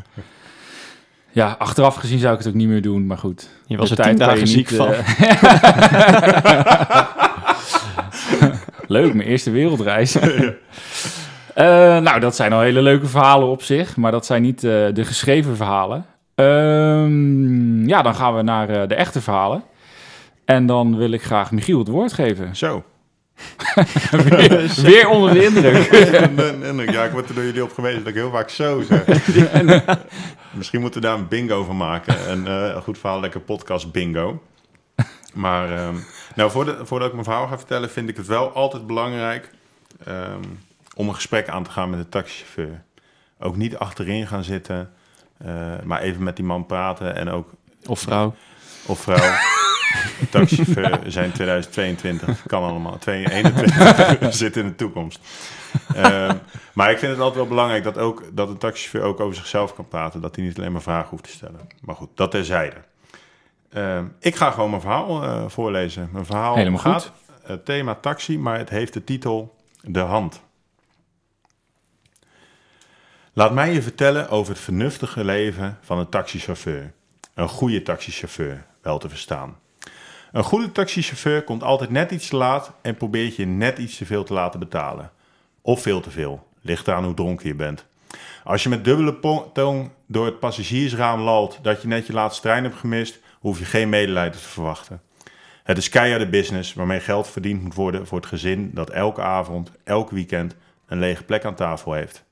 Ja, 1.35 1.55
achteraf 1.59 1.95
gezien 1.95 2.19
zou 2.19 2.31
ik 2.33 2.37
het 2.39 2.47
ook 2.47 2.53
niet 2.53 2.67
meer 2.67 2.81
doen, 2.81 3.05
maar 3.05 3.17
goed. 3.17 3.49
Je 3.65 3.77
was 3.77 3.89
er 3.89 3.95
tien 3.95 4.05
tijd 4.05 4.17
waar 4.17 4.27
dagen 4.27 4.39
je 4.39 4.47
ziek 4.47 4.69
niet, 4.69 4.79
van. 4.79 4.91
eh, 4.91 5.05
Leuk, 8.97 9.13
mijn 9.13 9.27
eerste 9.27 9.51
wereldreis. 9.51 10.17
Eh, 11.53 11.97
nou, 11.99 12.19
dat 12.19 12.35
zijn 12.35 12.53
al 12.53 12.59
hele 12.59 12.81
leuke 12.81 13.07
verhalen 13.07 13.47
op 13.47 13.61
zich, 13.61 13.95
maar 13.95 14.11
dat 14.11 14.25
zijn 14.25 14.41
niet 14.41 14.63
eh, 14.63 14.71
de 14.93 15.05
geschreven 15.05 15.55
verhalen. 15.55 16.05
Ehm, 16.35 17.87
ja, 17.87 18.01
dan 18.01 18.15
gaan 18.15 18.35
we 18.35 18.41
naar 18.41 18.87
de 18.87 18.95
echte 18.95 19.21
verhalen. 19.21 19.63
En 20.45 20.65
dan 20.65 20.97
wil 20.97 21.11
ik 21.11 21.23
graag 21.23 21.51
Michiel 21.51 21.79
het 21.79 21.87
woord 21.87 22.13
geven. 22.13 22.55
Zo. 22.55 22.83
Weer, 24.11 24.73
weer 24.91 25.09
onder 25.09 25.33
de 25.33 25.43
indruk. 25.45 25.87
En- 25.87 26.39
en- 26.39 26.63
en- 26.79 26.91
ja, 26.91 27.03
ik 27.03 27.11
word 27.11 27.29
er 27.29 27.35
door 27.35 27.43
jullie 27.43 27.63
op 27.63 27.73
gewezen 27.73 27.99
dat 27.99 28.07
ik 28.07 28.13
heel 28.15 28.31
vaak 28.31 28.49
zo 28.49 28.81
zeg. 28.81 29.05
Misschien 30.51 30.81
moeten 30.81 31.01
we 31.01 31.07
daar 31.07 31.17
een 31.17 31.27
bingo 31.27 31.63
van 31.63 31.77
maken. 31.77 32.31
Een 32.31 32.47
eh, 32.47 32.81
goed 32.81 32.97
verhaal, 32.97 33.19
lekker 33.19 33.39
podcast 33.39 33.91
bingo. 33.91 34.43
Maar 35.33 35.71
ehm, 35.77 35.95
nou, 36.35 36.51
voordat, 36.51 36.75
voordat 36.87 37.07
ik 37.07 37.13
mijn 37.13 37.25
verhaal 37.25 37.47
ga 37.47 37.57
vertellen, 37.57 37.89
vind 37.89 38.09
ik 38.09 38.17
het 38.17 38.27
wel 38.27 38.51
altijd 38.51 38.87
belangrijk 38.87 39.49
ehm, 40.05 40.41
om 40.95 41.07
een 41.07 41.15
gesprek 41.15 41.49
aan 41.49 41.63
te 41.63 41.69
gaan 41.71 41.89
met 41.89 41.99
de 41.99 42.09
taxichauffeur. 42.09 42.83
Ook 43.39 43.55
niet 43.55 43.77
achterin 43.77 44.27
gaan 44.27 44.43
zitten, 44.43 44.89
eh, 45.37 45.47
maar 45.83 46.01
even 46.01 46.23
met 46.23 46.35
die 46.35 46.45
man 46.45 46.65
praten 46.65 47.15
en 47.15 47.29
ook 47.29 47.49
Of 47.85 47.99
vrouw. 47.99 48.35
of 48.85 48.99
vrouw. 48.99 49.33
Taxichauffeur 50.29 50.99
zijn 51.07 51.31
2022, 51.31 52.43
kan 52.47 52.63
allemaal. 52.63 52.97
2021 52.97 54.33
zit 54.43 54.57
in 54.57 54.65
de 54.65 54.75
toekomst. 54.75 55.19
Ehm, 55.95 56.35
maar 56.73 56.91
ik 56.91 56.97
vind 56.97 57.11
het 57.11 57.21
altijd 57.21 57.39
wel 57.39 57.47
belangrijk 57.47 57.83
dat, 57.83 57.97
ook, 57.97 58.23
dat 58.33 58.49
een 58.49 58.57
taxichauffeur 58.57 59.03
ook 59.03 59.19
over 59.19 59.35
zichzelf 59.35 59.75
kan 59.75 59.87
praten. 59.87 60.21
Dat 60.21 60.35
hij 60.35 60.45
niet 60.45 60.57
alleen 60.57 60.71
maar 60.71 60.81
vragen 60.81 61.09
hoeft 61.09 61.23
te 61.23 61.29
stellen. 61.29 61.59
Maar 61.81 61.95
goed, 61.95 62.09
dat 62.15 62.31
terzijde. 62.31 62.75
Ehm 63.69 64.03
ik 64.19 64.35
ga 64.35 64.51
gewoon 64.51 64.69
mijn 64.69 64.81
verhaal 64.81 65.23
eh, 65.23 65.43
voorlezen. 65.47 66.09
Mijn 66.11 66.25
verhaal 66.25 66.55
Helemaal 66.55 66.79
gaat 66.79 67.03
goed. 67.03 67.47
het 67.47 67.65
thema 67.65 67.95
taxi, 67.95 68.39
maar 68.39 68.57
het 68.57 68.69
heeft 68.69 68.93
de 68.93 69.03
titel 69.03 69.55
De 69.81 69.99
Hand. 69.99 70.41
Laat 73.33 73.53
mij 73.53 73.73
je 73.73 73.81
vertellen 73.81 74.29
over 74.29 74.53
het 74.53 74.61
vernuftige 74.61 75.23
leven 75.23 75.77
van 75.81 75.99
een 75.99 76.09
taxichauffeur. 76.09 76.93
Een 77.33 77.49
goede 77.49 77.81
taxichauffeur, 77.81 78.65
wel 78.81 78.97
te 78.97 79.09
verstaan. 79.09 79.57
Een 80.35 80.43
goede 80.43 80.71
taxichauffeur 80.71 81.43
komt 81.43 81.63
altijd 81.63 81.89
net 81.89 82.11
iets 82.11 82.27
te 82.27 82.35
laat 82.35 82.71
en 82.81 82.95
probeert 82.95 83.35
je 83.35 83.45
net 83.45 83.77
iets 83.77 83.97
te 83.97 84.05
veel 84.05 84.23
te 84.23 84.33
laten 84.33 84.59
betalen. 84.59 85.11
Of 85.61 85.81
veel 85.81 86.01
te 86.01 86.11
veel, 86.11 86.47
ligt 86.61 86.87
eraan 86.87 87.03
hoe 87.03 87.13
dronken 87.13 87.47
je 87.47 87.55
bent. 87.55 87.85
Als 88.43 88.63
je 88.63 88.69
met 88.69 88.83
dubbele 88.83 89.49
tong 89.53 89.91
door 90.07 90.25
het 90.25 90.39
passagiersraam 90.39 91.21
lalt 91.21 91.59
dat 91.61 91.81
je 91.81 91.87
net 91.87 92.07
je 92.07 92.13
laatste 92.13 92.41
trein 92.41 92.63
hebt 92.63 92.75
gemist, 92.75 93.19
hoef 93.39 93.59
je 93.59 93.65
geen 93.65 93.89
medelijden 93.89 94.41
te 94.41 94.47
verwachten. 94.47 95.01
Het 95.63 95.77
is 95.77 95.89
keiharde 95.89 96.29
business 96.29 96.73
waarmee 96.73 96.99
geld 96.99 97.27
verdiend 97.27 97.61
moet 97.61 97.75
worden 97.75 98.07
voor 98.07 98.17
het 98.17 98.27
gezin 98.27 98.71
dat 98.73 98.89
elke 98.89 99.21
avond, 99.21 99.71
elk 99.83 100.09
weekend 100.09 100.55
een 100.87 100.99
lege 100.99 101.23
plek 101.23 101.45
aan 101.45 101.55
tafel 101.55 101.93
heeft. 101.93 102.23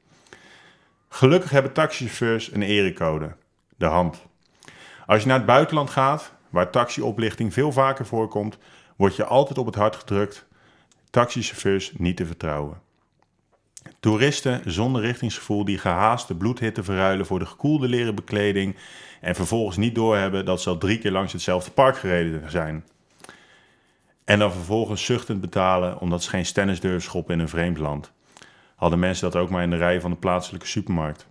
Gelukkig 1.09 1.49
hebben 1.49 1.73
taxichauffeurs 1.73 2.53
een 2.53 2.61
erecode, 2.61 3.35
de 3.77 3.85
hand. 3.85 4.21
Als 5.05 5.21
je 5.21 5.27
naar 5.27 5.37
het 5.37 5.45
buitenland 5.45 5.89
gaat, 5.89 6.31
waar 6.53 6.71
taxioplichting 6.71 7.53
veel 7.53 7.71
vaker 7.71 8.05
voorkomt, 8.05 8.57
word 8.95 9.15
je 9.15 9.25
altijd 9.25 9.57
op 9.57 9.65
het 9.65 9.75
hart 9.75 9.95
gedrukt 9.95 10.45
taxichauffeurs 11.09 11.91
niet 11.97 12.17
te 12.17 12.25
vertrouwen. 12.25 12.81
Toeristen 13.99 14.61
zonder 14.71 15.01
richtingsgevoel 15.01 15.65
die 15.65 15.77
gehaast 15.77 16.27
de 16.27 16.35
bloedhitte 16.35 16.83
verruilen 16.83 17.25
voor 17.25 17.39
de 17.39 17.45
gekoelde 17.45 17.87
leren 17.87 18.15
bekleding 18.15 18.75
en 19.21 19.35
vervolgens 19.35 19.77
niet 19.77 19.95
doorhebben 19.95 20.45
dat 20.45 20.61
ze 20.61 20.69
al 20.69 20.77
drie 20.77 20.97
keer 20.97 21.11
langs 21.11 21.33
hetzelfde 21.33 21.71
park 21.71 21.97
gereden 21.97 22.51
zijn. 22.51 22.85
En 24.25 24.39
dan 24.39 24.51
vervolgens 24.51 25.05
zuchtend 25.05 25.41
betalen 25.41 25.99
omdat 25.99 26.23
ze 26.23 26.29
geen 26.29 26.45
stennis 26.45 26.79
durven 26.79 27.01
schoppen 27.01 27.33
in 27.33 27.39
een 27.39 27.49
vreemd 27.49 27.77
land. 27.77 28.11
Hadden 28.75 28.99
mensen 28.99 29.31
dat 29.31 29.41
ook 29.41 29.49
maar 29.49 29.63
in 29.63 29.69
de 29.69 29.77
rij 29.77 30.01
van 30.01 30.11
de 30.11 30.17
plaatselijke 30.17 30.67
supermarkt. 30.67 31.27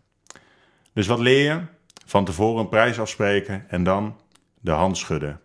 Dus 0.92 1.06
wat 1.06 1.18
leer 1.18 1.52
je? 1.52 1.60
Van 2.06 2.24
tevoren 2.24 2.60
een 2.60 2.68
prijs 2.68 3.00
afspreken 3.00 3.64
en 3.68 3.84
dan 3.84 4.16
de 4.62 4.70
hand 4.70 4.96
schudden. 4.96 5.40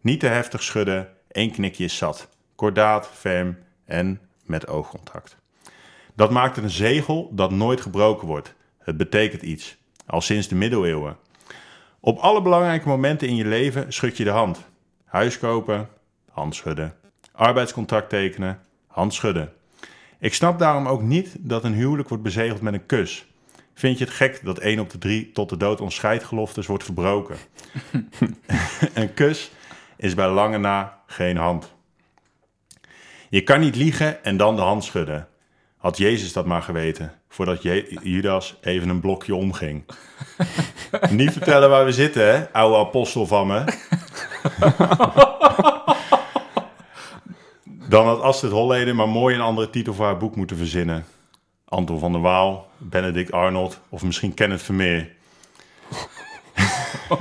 Niet 0.00 0.20
te 0.20 0.26
heftig 0.26 0.62
schudden, 0.62 1.08
één 1.28 1.50
knikje 1.50 1.84
is 1.84 1.96
zat. 1.96 2.28
Kordaat, 2.54 3.08
ferm 3.08 3.58
en 3.84 4.20
met 4.44 4.68
oogcontact. 4.68 5.36
Dat 6.14 6.30
maakt 6.30 6.56
een 6.56 6.70
zegel 6.70 7.30
dat 7.32 7.50
nooit 7.50 7.80
gebroken 7.80 8.26
wordt. 8.26 8.54
Het 8.78 8.96
betekent 8.96 9.42
iets, 9.42 9.76
al 10.06 10.20
sinds 10.20 10.48
de 10.48 10.54
middeleeuwen. 10.54 11.16
Op 12.00 12.18
alle 12.18 12.42
belangrijke 12.42 12.88
momenten 12.88 13.28
in 13.28 13.36
je 13.36 13.46
leven 13.46 13.92
schud 13.92 14.16
je 14.16 14.24
de 14.24 14.30
hand. 14.30 14.60
Huis 15.04 15.38
kopen, 15.38 15.88
hand 16.30 16.54
schudden. 16.54 16.94
Arbeidscontract 17.32 18.08
tekenen, 18.08 18.60
hand 18.86 19.14
schudden. 19.14 19.52
Ik 20.18 20.34
snap 20.34 20.58
daarom 20.58 20.86
ook 20.86 21.02
niet 21.02 21.36
dat 21.38 21.64
een 21.64 21.74
huwelijk 21.74 22.08
wordt 22.08 22.22
bezegeld 22.22 22.60
met 22.60 22.74
een 22.74 22.86
kus. 22.86 23.31
Vind 23.74 23.98
je 23.98 24.04
het 24.04 24.14
gek 24.14 24.40
dat 24.44 24.58
één 24.58 24.78
op 24.78 24.90
de 24.90 24.98
drie 24.98 25.32
tot 25.32 25.48
de 25.48 25.56
dood 25.56 25.80
ontscheidgeloftes 25.80 26.66
wordt 26.66 26.84
verbroken? 26.84 27.36
een 28.94 29.14
kus 29.14 29.50
is 29.96 30.14
bij 30.14 30.28
lange 30.30 30.58
na 30.58 30.98
geen 31.06 31.36
hand. 31.36 31.72
Je 33.28 33.42
kan 33.42 33.60
niet 33.60 33.76
liegen 33.76 34.24
en 34.24 34.36
dan 34.36 34.56
de 34.56 34.62
hand 34.62 34.84
schudden. 34.84 35.28
Had 35.76 35.96
Jezus 35.98 36.32
dat 36.32 36.46
maar 36.46 36.62
geweten, 36.62 37.12
voordat 37.28 37.62
Je- 37.62 37.98
Judas 38.02 38.56
even 38.60 38.88
een 38.88 39.00
blokje 39.00 39.34
omging. 39.34 39.84
niet 41.10 41.32
vertellen 41.32 41.70
waar 41.70 41.84
we 41.84 41.92
zitten, 41.92 42.34
hè, 42.34 42.52
oude 42.52 42.76
apostel 42.76 43.26
van 43.26 43.46
me. 43.46 43.64
Dan 47.88 48.06
had 48.06 48.20
Astrid 48.20 48.52
Holleden 48.52 48.96
maar 48.96 49.08
mooi 49.08 49.34
een 49.34 49.40
andere 49.40 49.70
titel 49.70 49.94
voor 49.94 50.04
haar 50.04 50.16
boek 50.16 50.36
moeten 50.36 50.56
verzinnen. 50.56 51.04
Anton 51.72 51.98
van 51.98 52.12
der 52.12 52.20
Waal, 52.20 52.70
Benedict 52.78 53.32
Arnold 53.32 53.80
of 53.88 54.02
misschien 54.02 54.34
Kenneth 54.34 54.62
Vermeer. 54.62 55.10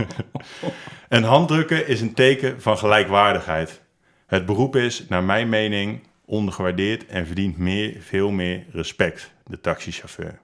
een 1.09 1.23
handdrukken 1.23 1.87
is 1.87 2.01
een 2.01 2.13
teken 2.13 2.61
van 2.61 2.77
gelijkwaardigheid. 2.77 3.81
Het 4.25 4.45
beroep 4.45 4.75
is, 4.75 5.05
naar 5.07 5.23
mijn 5.23 5.49
mening, 5.49 6.07
ondergewaardeerd 6.25 7.05
en 7.05 7.25
verdient 7.25 7.57
meer, 7.57 8.01
veel 8.01 8.31
meer 8.31 8.65
respect, 8.71 9.33
de 9.45 9.61
taxichauffeur. 9.61 10.39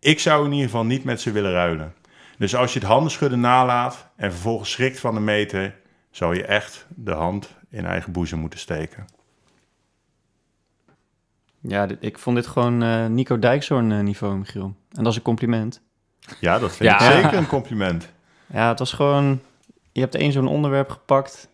Ik 0.00 0.20
zou 0.20 0.44
in 0.44 0.52
ieder 0.52 0.66
geval 0.66 0.84
niet 0.84 1.04
met 1.04 1.20
ze 1.20 1.32
willen 1.32 1.52
ruilen. 1.52 1.94
Dus 2.38 2.56
als 2.56 2.72
je 2.72 2.78
het 2.78 2.88
handenschudden 2.88 3.40
nalaat 3.40 4.08
en 4.16 4.32
vervolgens 4.32 4.70
schrikt 4.70 5.00
van 5.00 5.14
de 5.14 5.20
meter, 5.20 5.74
zou 6.10 6.36
je 6.36 6.44
echt 6.44 6.86
de 6.88 7.12
hand 7.12 7.54
in 7.70 7.86
eigen 7.86 8.12
boezem 8.12 8.38
moeten 8.38 8.58
steken. 8.58 9.06
Ja, 11.68 11.86
dit- 11.86 11.98
ik 12.00 12.18
vond 12.18 12.36
dit 12.36 12.46
gewoon 12.46 12.82
eh, 12.82 13.06
Nico 13.06 13.38
Dijkshoorn 13.38 13.92
eh, 13.92 14.00
niveau, 14.00 14.36
Michiel. 14.38 14.74
En 14.92 15.02
dat 15.02 15.06
is 15.12 15.16
een 15.16 15.22
compliment. 15.24 15.80
Ja, 16.40 16.58
dat 16.58 16.76
vind 16.76 16.90
Ja. 16.90 16.96
ik 17.10 17.12
zeker 17.22 17.38
een 17.38 17.46
compliment. 17.46 18.12
Ja, 18.46 18.68
het 18.68 18.78
was 18.78 18.92
gewoon... 18.92 19.40
Je 19.92 20.00
hebt 20.00 20.14
één 20.14 20.32
zo'n 20.32 20.46
onderwerp 20.48 20.90
gepakt... 20.90 21.48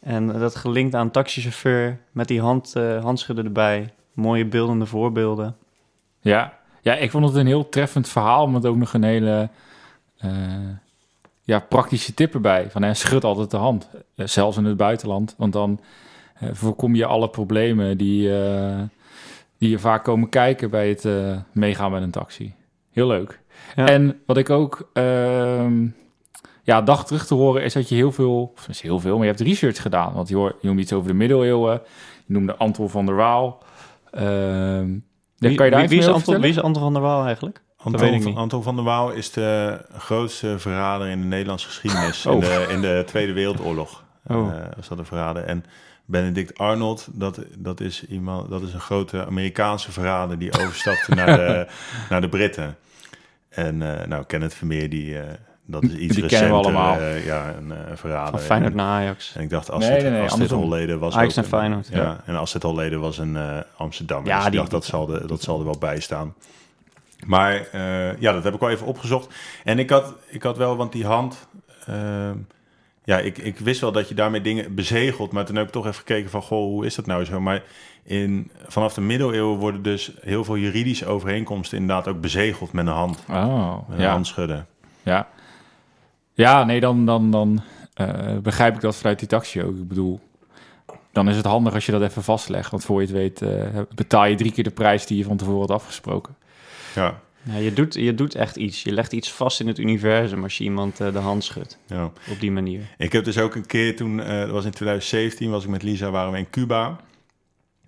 en 0.00 0.26
dat 0.26 0.56
gelinkt 0.56 0.94
aan 0.94 1.10
taxichauffeur... 1.10 1.98
met 2.12 2.28
die 2.28 2.40
hand, 2.40 2.74
eh, 2.76 3.02
handschudden 3.02 3.44
erbij. 3.44 3.92
Mooie 4.12 4.46
beeldende 4.46 4.86
voorbeelden. 4.86 5.56
Ja. 6.20 6.58
ja, 6.80 6.94
ik 6.94 7.10
vond 7.10 7.24
het 7.24 7.34
een 7.34 7.46
heel 7.46 7.68
treffend 7.68 8.08
verhaal 8.08 8.46
met 8.48 8.66
ook 8.66 8.76
nog 8.76 8.92
een 8.94 9.02
hele 9.02 9.48
eh, 10.18 10.30
ja, 11.42 11.58
praktische 11.58 12.14
tip 12.14 12.34
erbij. 12.34 12.70
Van, 12.70 12.82
hè, 12.82 12.94
schud 12.94 13.24
altijd 13.24 13.50
de 13.50 13.56
hand, 13.56 13.88
zelfs 14.14 14.56
in 14.56 14.64
het 14.64 14.76
buitenland. 14.76 15.34
Want 15.38 15.52
dan 15.52 15.80
voorkom 16.52 16.94
je 16.94 17.04
alle 17.06 17.28
problemen 17.28 17.98
die, 17.98 18.42
eh, 18.42 18.80
die 19.58 19.70
je 19.70 19.78
vaak 19.78 20.04
komen 20.04 20.28
kijken 20.28 20.70
bij 20.70 20.88
het 20.88 21.04
eh, 21.04 21.36
meegaan 21.52 21.90
met 21.92 22.02
een 22.02 22.10
taxi. 22.10 22.54
Heel 22.90 23.06
leuk. 23.06 23.40
Ja. 23.76 23.86
En 23.88 24.20
wat 24.26 24.36
ik 24.36 24.50
ook 24.50 24.90
ehm, 24.92 25.86
ja, 26.62 26.82
dacht 26.82 27.06
terug 27.06 27.26
te 27.26 27.34
horen 27.34 27.62
is 27.62 27.72
dat 27.72 27.88
je 27.88 27.94
heel 27.94 28.12
veel, 28.12 28.52
of 28.56 28.68
is 28.68 28.80
heel 28.80 29.00
veel, 29.00 29.14
maar 29.16 29.26
je 29.26 29.32
hebt 29.32 29.42
research 29.42 29.82
gedaan. 29.82 30.12
Want 30.12 30.28
je, 30.28 30.36
hoort, 30.36 30.54
je 30.60 30.66
noemde 30.66 30.82
iets 30.82 30.92
over 30.92 31.08
de 31.08 31.14
middeleeuwen, 31.14 31.80
je 32.26 32.32
noemde 32.32 32.56
Anton 32.56 32.90
van 32.90 33.06
der 33.06 33.14
Waal. 33.14 33.62
Ehm 34.10 34.98
Wie, 35.36 35.54
kan 35.54 35.64
je 35.66 35.72
daar 35.72 35.88
wie, 35.88 35.98
is 35.98 36.04
Anton, 36.04 36.14
vertellen? 36.20 36.40
wie 36.40 36.50
is 36.50 36.60
Anton 36.60 36.82
van 36.82 36.92
der 36.92 37.02
Waal 37.02 37.24
eigenlijk? 37.24 37.62
Anton. 37.76 38.36
Anton 38.36 38.62
van 38.62 38.74
der 38.74 38.84
Waal 38.84 39.10
is 39.10 39.30
de 39.32 39.80
grootste 39.96 40.58
verrader 40.58 41.08
in 41.08 41.20
de 41.20 41.26
Nederlandse 41.26 41.66
geschiedenis. 41.66 42.26
Oh. 42.26 42.34
In, 42.34 42.40
de, 42.40 42.66
in 42.70 42.80
de 42.80 43.02
Tweede 43.06 43.32
Wereldoorlog 43.32 44.04
Oh. 44.26 44.48
eh, 44.54 44.62
was 44.76 44.88
dat 44.88 44.98
een 44.98 45.04
verrader. 45.04 45.42
En 45.44 45.64
Benedict 46.10 46.58
Arnold, 46.58 47.08
dat, 47.12 47.40
dat, 47.56 47.80
is 47.80 48.06
iemand, 48.06 48.50
dat 48.50 48.62
is 48.62 48.72
een 48.74 48.80
grote 48.80 49.26
Amerikaanse 49.26 49.92
verrader 49.92 50.38
die 50.38 50.52
overstapte 50.52 51.14
naar, 51.14 51.26
de, 51.36 51.66
naar 52.10 52.20
de 52.20 52.28
Britten. 52.28 52.76
En 53.48 54.00
eh, 54.00 54.06
nou, 54.06 54.24
Kenneth 54.24 54.54
Vermeer, 54.54 54.90
die, 54.90 55.18
eh, 55.20 55.26
dat 55.66 55.82
is 55.82 55.92
iets 55.94 56.14
Die 56.14 56.22
recenter, 56.22 56.52
allemaal. 56.52 56.98
eh, 56.98 57.24
ja, 57.26 57.54
een 57.58 57.72
eh, 57.72 57.78
verrader. 57.94 58.30
Van 58.30 58.40
Feyenoord 58.40 58.70
en, 58.70 58.76
naar 58.76 59.00
Ajax. 59.00 59.32
en 59.36 59.42
ik 59.42 59.50
dacht, 59.50 59.70
als 59.70 59.84
Nee, 59.84 60.02
dit, 60.02 60.10
nee, 60.12 60.28
nee. 60.38 60.48
Holleden 60.48 60.98
was 60.98 61.14
Ajax 61.14 61.34
naar 61.34 61.44
een- 61.44 61.50
Feyenoord, 61.50 61.88
Ja, 61.88 62.02
ja. 62.02 62.20
en 62.26 62.36
als 62.36 62.52
dit 62.52 62.62
Holleden 62.62 63.00
was 63.00 63.18
een 63.18 63.36
eh 63.36 63.58
Amsterdam. 63.76 64.26
Ja, 64.26 64.36
dus 64.36 64.44
ik 64.44 64.50
die- 64.50 64.60
dacht, 64.60 64.70
dat 64.72 64.84
zal, 64.84 65.14
er, 65.14 65.26
dat 65.26 65.42
zal 65.42 65.58
er 65.58 65.64
wel 65.64 65.78
bij 65.78 66.00
staan. 66.00 66.34
Maar 67.26 67.54
eh, 67.72 68.20
ja, 68.20 68.32
dat 68.32 68.44
heb 68.44 68.54
ik 68.54 68.60
wel 68.60 68.70
even 68.70 68.86
opgezocht. 68.86 69.34
En 69.64 69.78
ik 69.78 69.90
had, 69.90 70.14
ik 70.26 70.42
had 70.42 70.56
wel, 70.56 70.76
want 70.76 70.92
die 70.92 71.06
hand... 71.06 71.48
ja, 73.08 73.18
ik, 73.18 73.38
ik 73.38 73.58
wist 73.58 73.80
wel 73.80 73.92
dat 73.92 74.08
je 74.08 74.14
daarmee 74.14 74.40
dingen 74.40 74.74
bezegelt. 74.74 75.32
Maar 75.32 75.44
toen 75.44 75.56
heb 75.56 75.66
ik 75.66 75.72
toch 75.72 75.86
even 75.86 75.98
gekeken 75.98 76.30
van, 76.30 76.42
goh, 76.42 76.58
hoe 76.58 76.86
is 76.86 76.94
dat 76.94 77.06
nou 77.06 77.24
zo? 77.24 77.40
Maar 77.40 77.62
in, 78.02 78.50
vanaf 78.66 78.94
de 78.94 79.00
middeleeuwen 79.00 79.58
worden 79.58 79.82
dus 79.82 80.12
heel 80.20 80.44
veel 80.44 80.56
juridische 80.56 81.06
overeenkomsten... 81.06 81.78
inderdaad 81.78 82.08
ook 82.08 82.20
bezegeld 82.20 82.72
met 82.72 82.86
een 82.86 82.92
hand. 82.92 83.24
Oh, 83.28 83.88
Met 83.88 83.98
een 83.98 84.04
ja. 84.04 84.10
handschudden. 84.10 84.66
Ja, 85.02 85.28
ja 86.32 86.64
nee, 86.64 86.80
dan, 86.80 87.06
dan, 87.06 87.30
dan 87.30 87.62
eh, 87.94 88.36
begrijp 88.42 88.74
ik 88.74 88.80
dat 88.80 88.96
vanuit 88.96 89.18
die 89.18 89.28
taxi 89.28 89.62
ook. 89.62 89.76
Ik 89.76 89.88
bedoel, 89.88 90.20
dan 91.12 91.28
is 91.28 91.36
het 91.36 91.46
handig 91.46 91.74
als 91.74 91.86
je 91.86 91.92
dat 91.92 92.02
even 92.02 92.22
vastlegt. 92.22 92.70
Want 92.70 92.84
voor 92.84 93.00
je 93.00 93.06
het 93.06 93.16
weet 93.16 93.42
eh, 93.42 93.80
betaal 93.94 94.24
je 94.24 94.36
drie 94.36 94.52
keer 94.52 94.64
de 94.64 94.70
prijs 94.70 95.06
die 95.06 95.18
je 95.18 95.24
van 95.24 95.36
tevoren 95.36 95.60
had 95.60 95.70
afgesproken. 95.70 96.36
Ja, 96.94 97.20
Ja, 97.52 97.56
je, 97.56 97.72
doet, 97.72 97.94
je 97.94 98.14
doet 98.14 98.34
echt 98.34 98.56
iets. 98.56 98.82
Je 98.82 98.92
legt 98.92 99.12
iets 99.12 99.32
vast 99.32 99.60
in 99.60 99.66
het 99.66 99.78
universum 99.78 100.42
als 100.42 100.58
je 100.58 100.64
iemand 100.64 101.00
eh, 101.00 101.12
de 101.12 101.18
hand 101.18 101.44
schudt. 101.44 101.78
ja. 101.86 102.04
Op 102.04 102.40
die 102.40 102.50
manier. 102.50 102.80
Ik 102.98 103.12
heb 103.12 103.24
dus 103.24 103.38
ook 103.38 103.54
een 103.54 103.66
keer 103.66 103.96
toen, 103.96 104.20
eh, 104.22 104.40
dat 104.40 104.50
was 104.50 104.64
in 104.64 104.70
2017, 104.70 105.50
was 105.50 105.64
ik 105.64 105.70
met 105.70 105.82
Lisa, 105.82 106.10
waren 106.10 106.32
we 106.32 106.38
in 106.38 106.50
Cuba. 106.50 107.00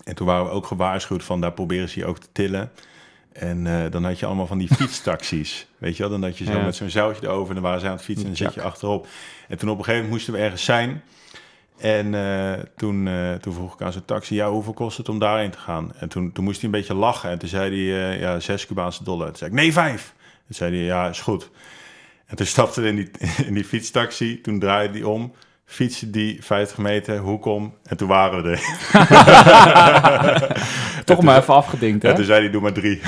En 0.04 0.14
toen 0.14 0.26
waren 0.26 0.44
we 0.44 0.50
ook 0.50 0.66
gewaarschuwd 0.66 1.24
van, 1.24 1.40
daar 1.40 1.52
proberen 1.52 1.88
ze 1.88 1.98
je 1.98 2.06
ook 2.06 2.18
te 2.18 2.28
tillen. 2.32 2.70
En 3.32 3.66
eh, 3.66 3.90
dan 3.90 4.04
had 4.04 4.18
je 4.18 4.26
allemaal 4.26 4.46
van 4.46 4.58
die 4.58 4.74
fietstaxis, 4.76 5.66
weet 5.78 5.96
je 5.96 6.02
wel. 6.02 6.12
Dan 6.12 6.22
had 6.22 6.38
je 6.38 6.44
zo 6.44 6.52
Ja. 6.52 6.64
met 6.64 6.76
zo'n 6.76 6.90
zoutje 6.90 7.26
erover 7.26 7.48
en 7.48 7.54
dan 7.54 7.62
waren 7.62 7.80
ze 7.80 7.86
aan 7.86 7.92
het 7.92 8.02
fietsen 8.02 8.26
en 8.28 8.34
dan 8.34 8.46
zit 8.46 8.54
je 8.54 8.62
achterop. 8.62 9.06
En 9.48 9.58
toen 9.58 9.68
op 9.68 9.78
een 9.78 9.84
gegeven 9.84 10.04
moment 10.04 10.10
moesten 10.10 10.32
we 10.32 10.38
ergens 10.40 10.64
zijn. 10.64 11.02
En 11.80 12.14
eh, 12.14 12.52
toen, 12.76 13.08
eh, 13.08 13.34
toen 13.34 13.54
vroeg 13.54 13.74
ik 13.74 13.82
aan 13.82 13.92
zo'n 13.92 14.04
taxi, 14.04 14.34
ja, 14.34 14.50
hoeveel 14.50 14.72
kost 14.72 14.96
het 14.96 15.08
om 15.08 15.18
daarheen 15.18 15.50
te 15.50 15.58
gaan? 15.58 15.92
En 15.98 16.08
toen, 16.08 16.32
toen 16.32 16.44
moest 16.44 16.60
hij 16.60 16.64
een 16.64 16.76
beetje 16.76 16.94
lachen. 16.94 17.30
En 17.30 17.38
toen 17.38 17.48
zei 17.48 17.90
hij, 17.90 18.10
eh, 18.10 18.20
ja, 18.20 18.40
zes 18.40 18.66
Cubaanse 18.66 19.04
dollar. 19.04 19.26
Toen 19.26 19.36
zei 19.36 19.50
ik, 19.50 19.56
nee, 19.56 19.72
vijf. 19.72 20.14
Toen 20.46 20.54
zei 20.54 20.76
hij, 20.76 20.84
ja, 20.84 21.08
is 21.08 21.20
goed. 21.20 21.50
En 22.26 22.36
toen 22.36 22.46
stapte 22.46 22.80
hij 22.80 22.88
in 22.88 22.96
die, 22.96 23.10
in 23.48 23.54
die 23.54 23.64
fietstaxi. 23.64 24.40
Toen 24.40 24.58
draaide 24.58 24.98
hij 24.98 25.02
om, 25.02 25.32
fietste 25.64 26.10
die 26.10 26.44
50 26.44 26.78
meter, 26.78 27.18
hoek 27.18 27.44
om. 27.44 27.74
En 27.82 27.96
toen 27.96 28.08
waren 28.08 28.42
we 28.42 28.50
er. 28.50 28.60
Toch 31.04 31.22
maar 31.22 31.38
even 31.38 31.54
afgedinkt, 31.54 32.02
hè? 32.02 32.08
En 32.08 32.14
toen 32.14 32.24
zei 32.24 32.40
hij, 32.40 32.50
doe 32.50 32.60
maar 32.60 32.72
drie. 32.72 33.00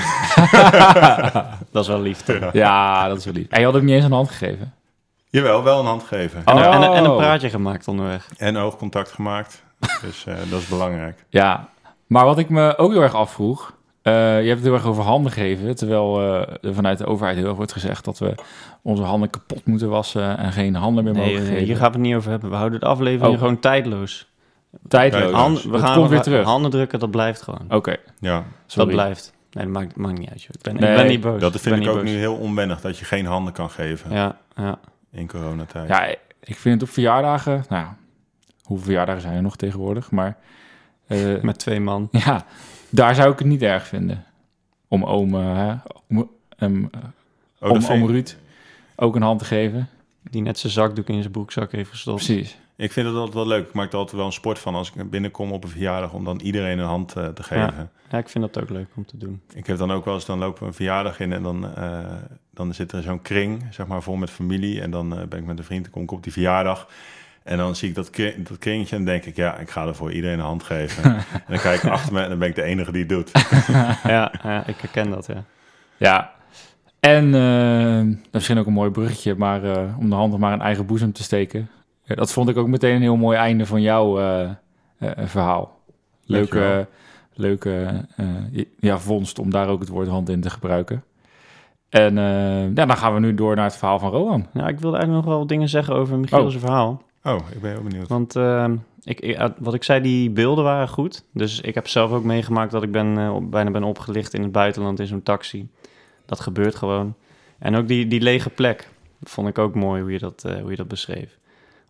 Dat 1.71 1.83
is 1.83 1.87
wel 1.87 2.01
lief. 2.01 2.23
Ja, 2.53 3.07
dat 3.07 3.17
is 3.17 3.25
wel 3.25 3.33
lief. 3.33 3.47
En 3.49 3.59
je 3.59 3.65
had 3.65 3.75
ook 3.75 3.81
niet 3.81 3.95
eens 3.95 4.05
een 4.05 4.11
hand 4.11 4.29
gegeven. 4.29 4.73
Jawel, 5.33 5.63
wel 5.63 5.79
een 5.79 5.85
hand 5.85 6.03
geven. 6.03 6.41
En, 6.45 6.57
een- 6.57 6.63
en, 6.63 6.81
een- 6.81 6.93
en 6.93 7.03
een 7.03 7.09
Oh. 7.11 7.17
praatje 7.17 7.49
gemaakt 7.49 7.87
onderweg. 7.87 8.27
En 8.37 8.57
oogcontact 8.57 9.11
gemaakt. 9.11 9.63
Dus 10.05 10.25
eh, 10.25 10.35
dat 10.49 10.59
is 10.59 10.67
belangrijk. 10.67 11.25
Ja, 11.29 11.69
maar 12.07 12.25
wat 12.25 12.37
ik 12.37 12.49
me 12.49 12.77
ook 12.77 12.91
heel 12.91 13.01
erg 13.01 13.13
afvroeg... 13.15 13.73
Eh, 14.01 14.13
je 14.13 14.47
hebt 14.47 14.55
het 14.59 14.63
heel 14.63 14.73
erg 14.73 14.85
over 14.85 15.03
handen 15.03 15.31
geven, 15.31 15.75
terwijl 15.75 16.19
eh, 16.21 16.55
er 16.69 16.73
vanuit 16.73 16.97
de 16.97 17.05
overheid 17.05 17.37
heel 17.37 17.47
erg 17.47 17.55
wordt 17.55 17.71
gezegd 17.71 18.05
dat 18.05 18.17
we 18.19 18.35
onze 18.81 19.03
handen 19.03 19.29
kapot 19.29 19.65
moeten 19.65 19.89
wassen 19.89 20.37
en 20.37 20.51
geen 20.51 20.75
handen 20.75 21.03
meer 21.03 21.13
Nee, 21.13 21.21
mogen 21.25 21.39
nee, 21.41 21.49
geven. 21.51 21.63
hier 21.65 21.75
gaan 21.75 21.91
we 21.91 21.97
het 21.97 22.07
niet 22.07 22.15
over 22.15 22.29
hebben. 22.31 22.49
We 22.49 22.55
houden 22.55 22.79
de 22.79 22.85
aflevering 22.85 23.33
Oh. 23.33 23.39
gewoon 23.41 23.59
tijdloos. 23.59 24.27
Tijdloos. 24.87 25.31
Hand- 25.31 25.63
we 25.63 25.79
gaan 25.79 25.95
komt 25.95 26.09
weer 26.09 26.17
we- 26.17 26.23
terug. 26.23 26.45
Handen 26.45 26.71
drukken, 26.71 26.99
dat 26.99 27.11
blijft 27.11 27.41
gewoon. 27.41 27.65
Oké, 27.69 27.95
Ja, 28.19 28.35
dat 28.35 28.43
sorry. 28.65 28.91
blijft. 28.93 29.33
Nee, 29.51 29.63
dat 29.65 29.73
maakt, 29.73 29.95
maakt 29.95 30.17
niet 30.19 30.29
uit. 30.29 30.41
Joh. 30.41 30.49
Ik, 30.53 30.61
ben, 30.61 30.75
Nee, 30.75 30.89
ik 30.91 30.95
ben 30.97 31.07
niet 31.07 31.21
boos. 31.21 31.39
dat 31.41 31.59
vind 31.61 31.81
ik 31.81 31.87
ook 31.89 31.95
boos. 31.95 32.03
nu 32.03 32.15
heel 32.17 32.35
onwennig, 32.35 32.81
dat 32.81 32.97
je 32.97 33.05
geen 33.05 33.25
handen 33.25 33.53
kan 33.53 33.69
geven 33.69 34.11
Ja, 34.11 34.37
ja. 34.55 34.79
In 35.13 35.27
coronatijd. 35.27 35.87
Ja, 35.87 36.05
ik 36.39 36.57
vind 36.57 36.81
het 36.81 36.89
op 36.89 36.93
verjaardagen... 36.93 37.65
Nou, 37.69 37.87
hoeveel 38.63 38.85
verjaardagen 38.85 39.21
zijn 39.21 39.35
er 39.35 39.41
nog 39.41 39.55
tegenwoordig? 39.55 40.11
Maar 40.11 40.37
eh, 41.07 41.41
Met 41.41 41.59
twee 41.59 41.79
man. 41.79 42.07
ja, 42.25 42.45
daar 42.89 43.15
zou 43.15 43.31
ik 43.31 43.39
het 43.39 43.47
niet 43.47 43.61
erg 43.61 43.87
vinden. 43.87 44.23
Om 44.87 45.03
oom, 45.03 45.35
eh, 45.35 45.57
hè, 45.57 45.75
om, 46.65 46.89
Oh, 47.63 47.71
om 47.71 47.85
oom 47.85 48.07
Ruud 48.07 48.35
ook 48.95 49.15
een 49.15 49.21
hand 49.21 49.39
te 49.39 49.45
geven. 49.45 49.89
Die 50.21 50.41
net 50.41 50.59
zijn 50.59 50.73
zakdoek 50.73 51.07
in 51.07 51.19
zijn 51.19 51.31
broekzak 51.31 51.71
heeft 51.71 51.89
gestopt. 51.89 52.25
Precies. 52.25 52.57
Ik 52.75 52.91
vind 52.91 53.07
het 53.07 53.15
altijd 53.15 53.33
wel 53.33 53.47
leuk. 53.47 53.67
Ik 53.67 53.73
maak 53.73 53.91
er 53.91 53.97
altijd 53.97 54.17
wel 54.17 54.25
een 54.25 54.31
sport 54.31 54.59
van 54.59 54.75
als 54.75 54.91
ik 54.93 55.09
binnenkom 55.09 55.51
op 55.51 55.63
een 55.63 55.69
verjaardag... 55.69 56.13
om 56.13 56.23
dan 56.23 56.39
iedereen 56.39 56.79
een 56.79 56.85
hand 56.85 57.15
eh, 57.15 57.27
te 57.27 57.43
geven. 57.43 57.91
Ja, 58.09 58.17
ik 58.17 58.29
vind 58.29 58.53
dat 58.53 58.63
ook 58.63 58.69
leuk 58.69 58.87
om 58.95 59.05
te 59.05 59.17
doen. 59.17 59.41
Ik 59.53 59.67
heb 59.67 59.77
dan 59.77 59.91
ook 59.91 60.05
wel 60.05 60.13
eens, 60.13 60.25
dan 60.25 60.39
lopen 60.39 60.61
we 60.61 60.67
een 60.67 60.73
verjaardag 60.73 61.19
in... 61.19 61.33
en 61.33 61.43
dan, 61.43 61.75
eh, 61.75 62.05
dan 62.53 62.73
zit 62.73 62.91
er 62.91 63.01
zo'n 63.01 63.21
kring, 63.21 63.63
zeg 63.69 63.87
maar, 63.87 64.01
vol 64.01 64.15
met 64.15 64.29
familie. 64.29 64.81
En 64.81 64.91
dan 64.91 65.17
eh, 65.17 65.27
ben 65.27 65.39
ik 65.39 65.45
met 65.45 65.57
een 65.57 65.63
vriend, 65.63 65.89
kom 65.89 66.03
ik 66.03 66.11
op 66.11 66.23
die 66.23 66.31
verjaardag... 66.31 66.87
En 67.43 67.57
dan 67.57 67.75
zie 67.75 67.89
ik 67.89 67.95
dat, 67.95 68.09
kring, 68.09 68.47
dat 68.47 68.57
kringetje 68.57 68.95
en 68.95 69.05
denk 69.05 69.25
ik, 69.25 69.35
ja, 69.35 69.57
ik 69.57 69.69
ga 69.69 69.87
er 69.87 69.95
voor 69.95 70.11
iedereen 70.11 70.39
een 70.39 70.45
hand 70.45 70.63
geven. 70.63 71.03
en 71.13 71.43
dan 71.47 71.59
kijk 71.59 71.83
ik 71.83 71.89
achter 71.89 72.13
me 72.13 72.21
en 72.21 72.29
dan 72.29 72.39
ben 72.39 72.47
ik 72.47 72.55
de 72.55 72.63
enige 72.63 72.91
die 72.91 72.99
het 72.99 73.09
doet. 73.09 73.31
ja, 74.03 74.31
ja, 74.43 74.67
ik 74.67 74.75
herken 74.77 75.09
dat, 75.09 75.25
ja. 75.25 75.43
Ja. 75.97 76.31
En 76.99 77.33
is 78.21 78.27
misschien 78.31 78.57
ook 78.57 78.65
een 78.65 78.73
mooi 78.73 78.91
bruggetje, 78.91 79.35
maar 79.35 79.63
eh, 79.63 79.97
om 79.99 80.09
de 80.09 80.15
hand 80.15 80.31
nog 80.31 80.39
maar 80.39 80.53
in 80.53 80.61
eigen 80.61 80.85
boezem 80.85 81.11
te 81.11 81.23
steken. 81.23 81.69
Ja, 82.03 82.15
dat 82.15 82.31
vond 82.31 82.49
ik 82.49 82.57
ook 82.57 82.67
meteen 82.67 82.95
een 82.95 83.01
heel 83.01 83.17
mooi 83.17 83.37
einde 83.37 83.65
van 83.65 83.81
jouw 83.81 84.15
verhaal. 85.25 85.79
Leuke, 86.25 86.87
leuke 87.33 88.05
ja, 88.79 88.99
vondst 88.99 89.39
om 89.39 89.49
daar 89.49 89.67
ook 89.67 89.79
het 89.79 89.89
woord 89.89 90.07
hand 90.07 90.29
in 90.29 90.41
te 90.41 90.49
gebruiken. 90.49 91.03
En 91.93 92.17
eh, 92.17 92.75
ja, 92.75 92.85
dan 92.85 92.97
gaan 92.97 93.13
we 93.13 93.19
nu 93.19 93.33
door 93.33 93.55
naar 93.55 93.65
het 93.65 93.75
verhaal 93.77 93.99
van 93.99 94.11
Rohan. 94.11 94.47
Nou, 94.53 94.67
ik 94.69 94.79
wilde 94.79 94.97
eigenlijk 94.97 95.25
nog 95.25 95.35
wel 95.35 95.47
dingen 95.47 95.69
zeggen 95.69 95.95
over 95.95 96.19
Michiel's 96.19 96.55
Oh. 96.55 96.61
verhaal. 96.61 97.01
Oh, 97.23 97.37
ik 97.51 97.61
ben 97.61 97.71
heel 97.71 97.81
benieuwd. 97.83 98.07
Want 98.07 98.35
ehm, 98.35 98.75
ik, 99.03 99.19
ik- 99.19 99.35
eh, 99.37 99.49
wat 99.59 99.73
ik 99.73 99.83
zei, 99.83 100.01
die 100.01 100.29
beelden 100.29 100.63
waren 100.63 100.87
goed. 100.89 101.23
Dus 101.33 101.61
ik 101.61 101.75
heb 101.75 101.87
zelf 101.87 102.11
ook 102.11 102.23
meegemaakt 102.23 102.71
dat 102.71 102.83
ik 102.83 102.91
ben, 102.91 103.17
eh, 103.17 103.35
op- 103.35 103.51
bijna 103.51 103.71
ben 103.71 103.83
opgelicht 103.83 104.33
in 104.33 104.41
het 104.41 104.51
buitenland 104.51 104.99
in 104.99 105.07
zo'n 105.07 105.23
taxi. 105.23 105.69
Dat 106.25 106.39
gebeurt 106.39 106.75
gewoon. 106.75 107.15
En 107.59 107.75
ook 107.75 107.87
die, 107.87 108.07
die 108.07 108.21
lege 108.21 108.49
plek. 108.49 108.89
Vond 109.23 109.47
ik 109.47 109.57
ook 109.57 109.75
mooi 109.75 110.01
hoe 110.01 110.11
je 110.11 110.19
dat, 110.19 110.43
eh, 110.45 110.61
hoe 110.61 110.69
je 110.69 110.75
dat 110.77 110.87
beschreef. 110.87 111.37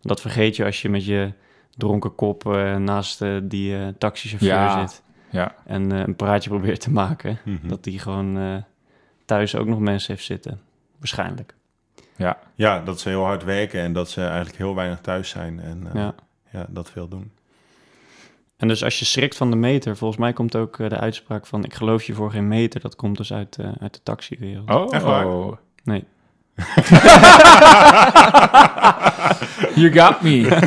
Dat 0.00 0.20
vergeet 0.20 0.56
je 0.56 0.64
als 0.64 0.82
je 0.82 0.88
met 0.88 1.04
je 1.06 1.32
dronken 1.76 2.14
kop 2.14 2.46
eh, 2.46 2.76
naast 2.76 3.24
die 3.42 3.76
eh, 3.76 3.86
taxichauffeur 3.98 4.48
Ja. 4.52 4.86
zit. 4.86 5.02
Ja, 5.30 5.54
En 5.66 5.90
een 5.90 6.16
praatje 6.16 6.50
probeert 6.50 6.80
te 6.80 6.90
maken. 6.90 7.38
Mhm. 7.44 7.68
Dat 7.68 7.84
die 7.84 7.98
gewoon 7.98 8.38
eh, 8.38 8.56
thuis 9.24 9.56
ook 9.56 9.66
nog 9.66 9.78
mensen 9.78 10.12
heeft 10.14 10.26
zitten. 10.26 10.60
Waarschijnlijk. 10.98 11.54
ja. 12.16 12.38
Ja, 12.54 12.80
dat 12.80 13.00
ze 13.00 13.08
heel 13.08 13.24
hard 13.24 13.44
werken 13.44 13.80
en 13.80 13.92
dat 13.92 14.10
ze 14.10 14.20
eigenlijk 14.24 14.56
heel 14.56 14.74
weinig 14.74 15.00
thuis 15.00 15.28
zijn. 15.28 15.60
En 15.60 15.86
eh, 15.86 15.94
Ja. 15.94 16.14
ja, 16.52 16.66
dat 16.68 16.90
veel 16.90 17.08
doen. 17.08 17.32
En 18.56 18.68
dus 18.68 18.84
als 18.84 18.98
je 18.98 19.04
schrikt 19.04 19.36
van 19.36 19.50
de 19.50 19.56
meter, 19.56 19.96
volgens 19.96 20.20
mij 20.20 20.32
komt 20.32 20.56
ook 20.56 20.78
eh, 20.78 20.88
de 20.88 20.98
uitspraak 20.98 21.46
van 21.46 21.64
ik 21.64 21.74
geloof 21.74 22.02
je 22.02 22.14
voor 22.14 22.30
geen 22.30 22.48
meter. 22.48 22.80
Dat 22.80 22.96
komt 22.96 23.16
dus 23.16 23.32
uit, 23.32 23.56
eh, 23.58 23.68
uit 23.80 23.94
de 23.94 24.00
taxiwereld. 24.02 24.70
Oh, 24.70 24.94
Echt 24.94 25.02
waar? 25.02 25.26
Nee. 25.84 26.04
You 29.74 29.92
got 29.92 30.20
me. 30.20 30.58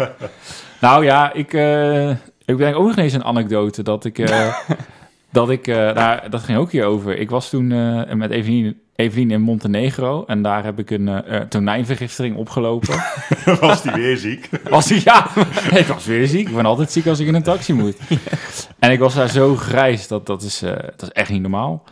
nou 0.80 1.04
ja, 1.04 1.32
ik, 1.32 1.52
eh 1.52 2.10
ik 2.44 2.56
denk 2.56 2.76
ook 2.76 2.86
nog 2.86 2.96
eens 2.96 3.12
een 3.12 3.24
anekdote 3.24 3.82
dat 3.82 4.04
ik... 4.04 4.18
dat 5.32 5.50
ik, 5.50 5.66
eh, 5.66 5.76
nou, 5.76 6.28
dat 6.28 6.42
ging 6.42 6.58
ook 6.58 6.72
hierover. 6.72 7.18
Ik 7.18 7.30
was 7.30 7.50
toen 7.50 7.72
eh, 7.72 8.12
met 8.12 8.30
Evelien, 8.30 8.80
Evelien 8.96 9.30
in 9.30 9.40
Montenegro 9.40 10.24
en 10.26 10.42
daar 10.42 10.64
heb 10.64 10.78
ik 10.78 10.90
een 10.90 11.08
eh, 11.08 11.36
eh, 11.36 11.48
tonijnvergiftiging 11.48 12.36
opgelopen. 12.36 13.02
Was 13.60 13.82
die 13.82 13.92
weer 13.92 14.16
ziek? 14.16 14.48
Was 14.68 14.90
ik, 14.90 14.98
ja, 14.98 15.30
ik 15.80 15.86
was 15.86 16.06
weer 16.06 16.26
ziek. 16.26 16.48
Ik 16.48 16.54
ben 16.54 16.66
altijd 16.66 16.90
ziek 16.90 17.06
als 17.06 17.18
ik 17.18 17.26
in 17.26 17.34
een 17.34 17.42
taxi 17.42 17.72
moet. 17.72 17.96
En 18.78 18.90
ik 18.90 18.98
was 18.98 19.14
daar 19.14 19.28
zo 19.28 19.56
grijs, 19.56 20.08
dat, 20.08 20.26
dat, 20.26 20.42
is, 20.42 20.58
dat 20.96 21.02
is 21.02 21.10
echt 21.10 21.30
niet 21.30 21.40
normaal. 21.40 21.84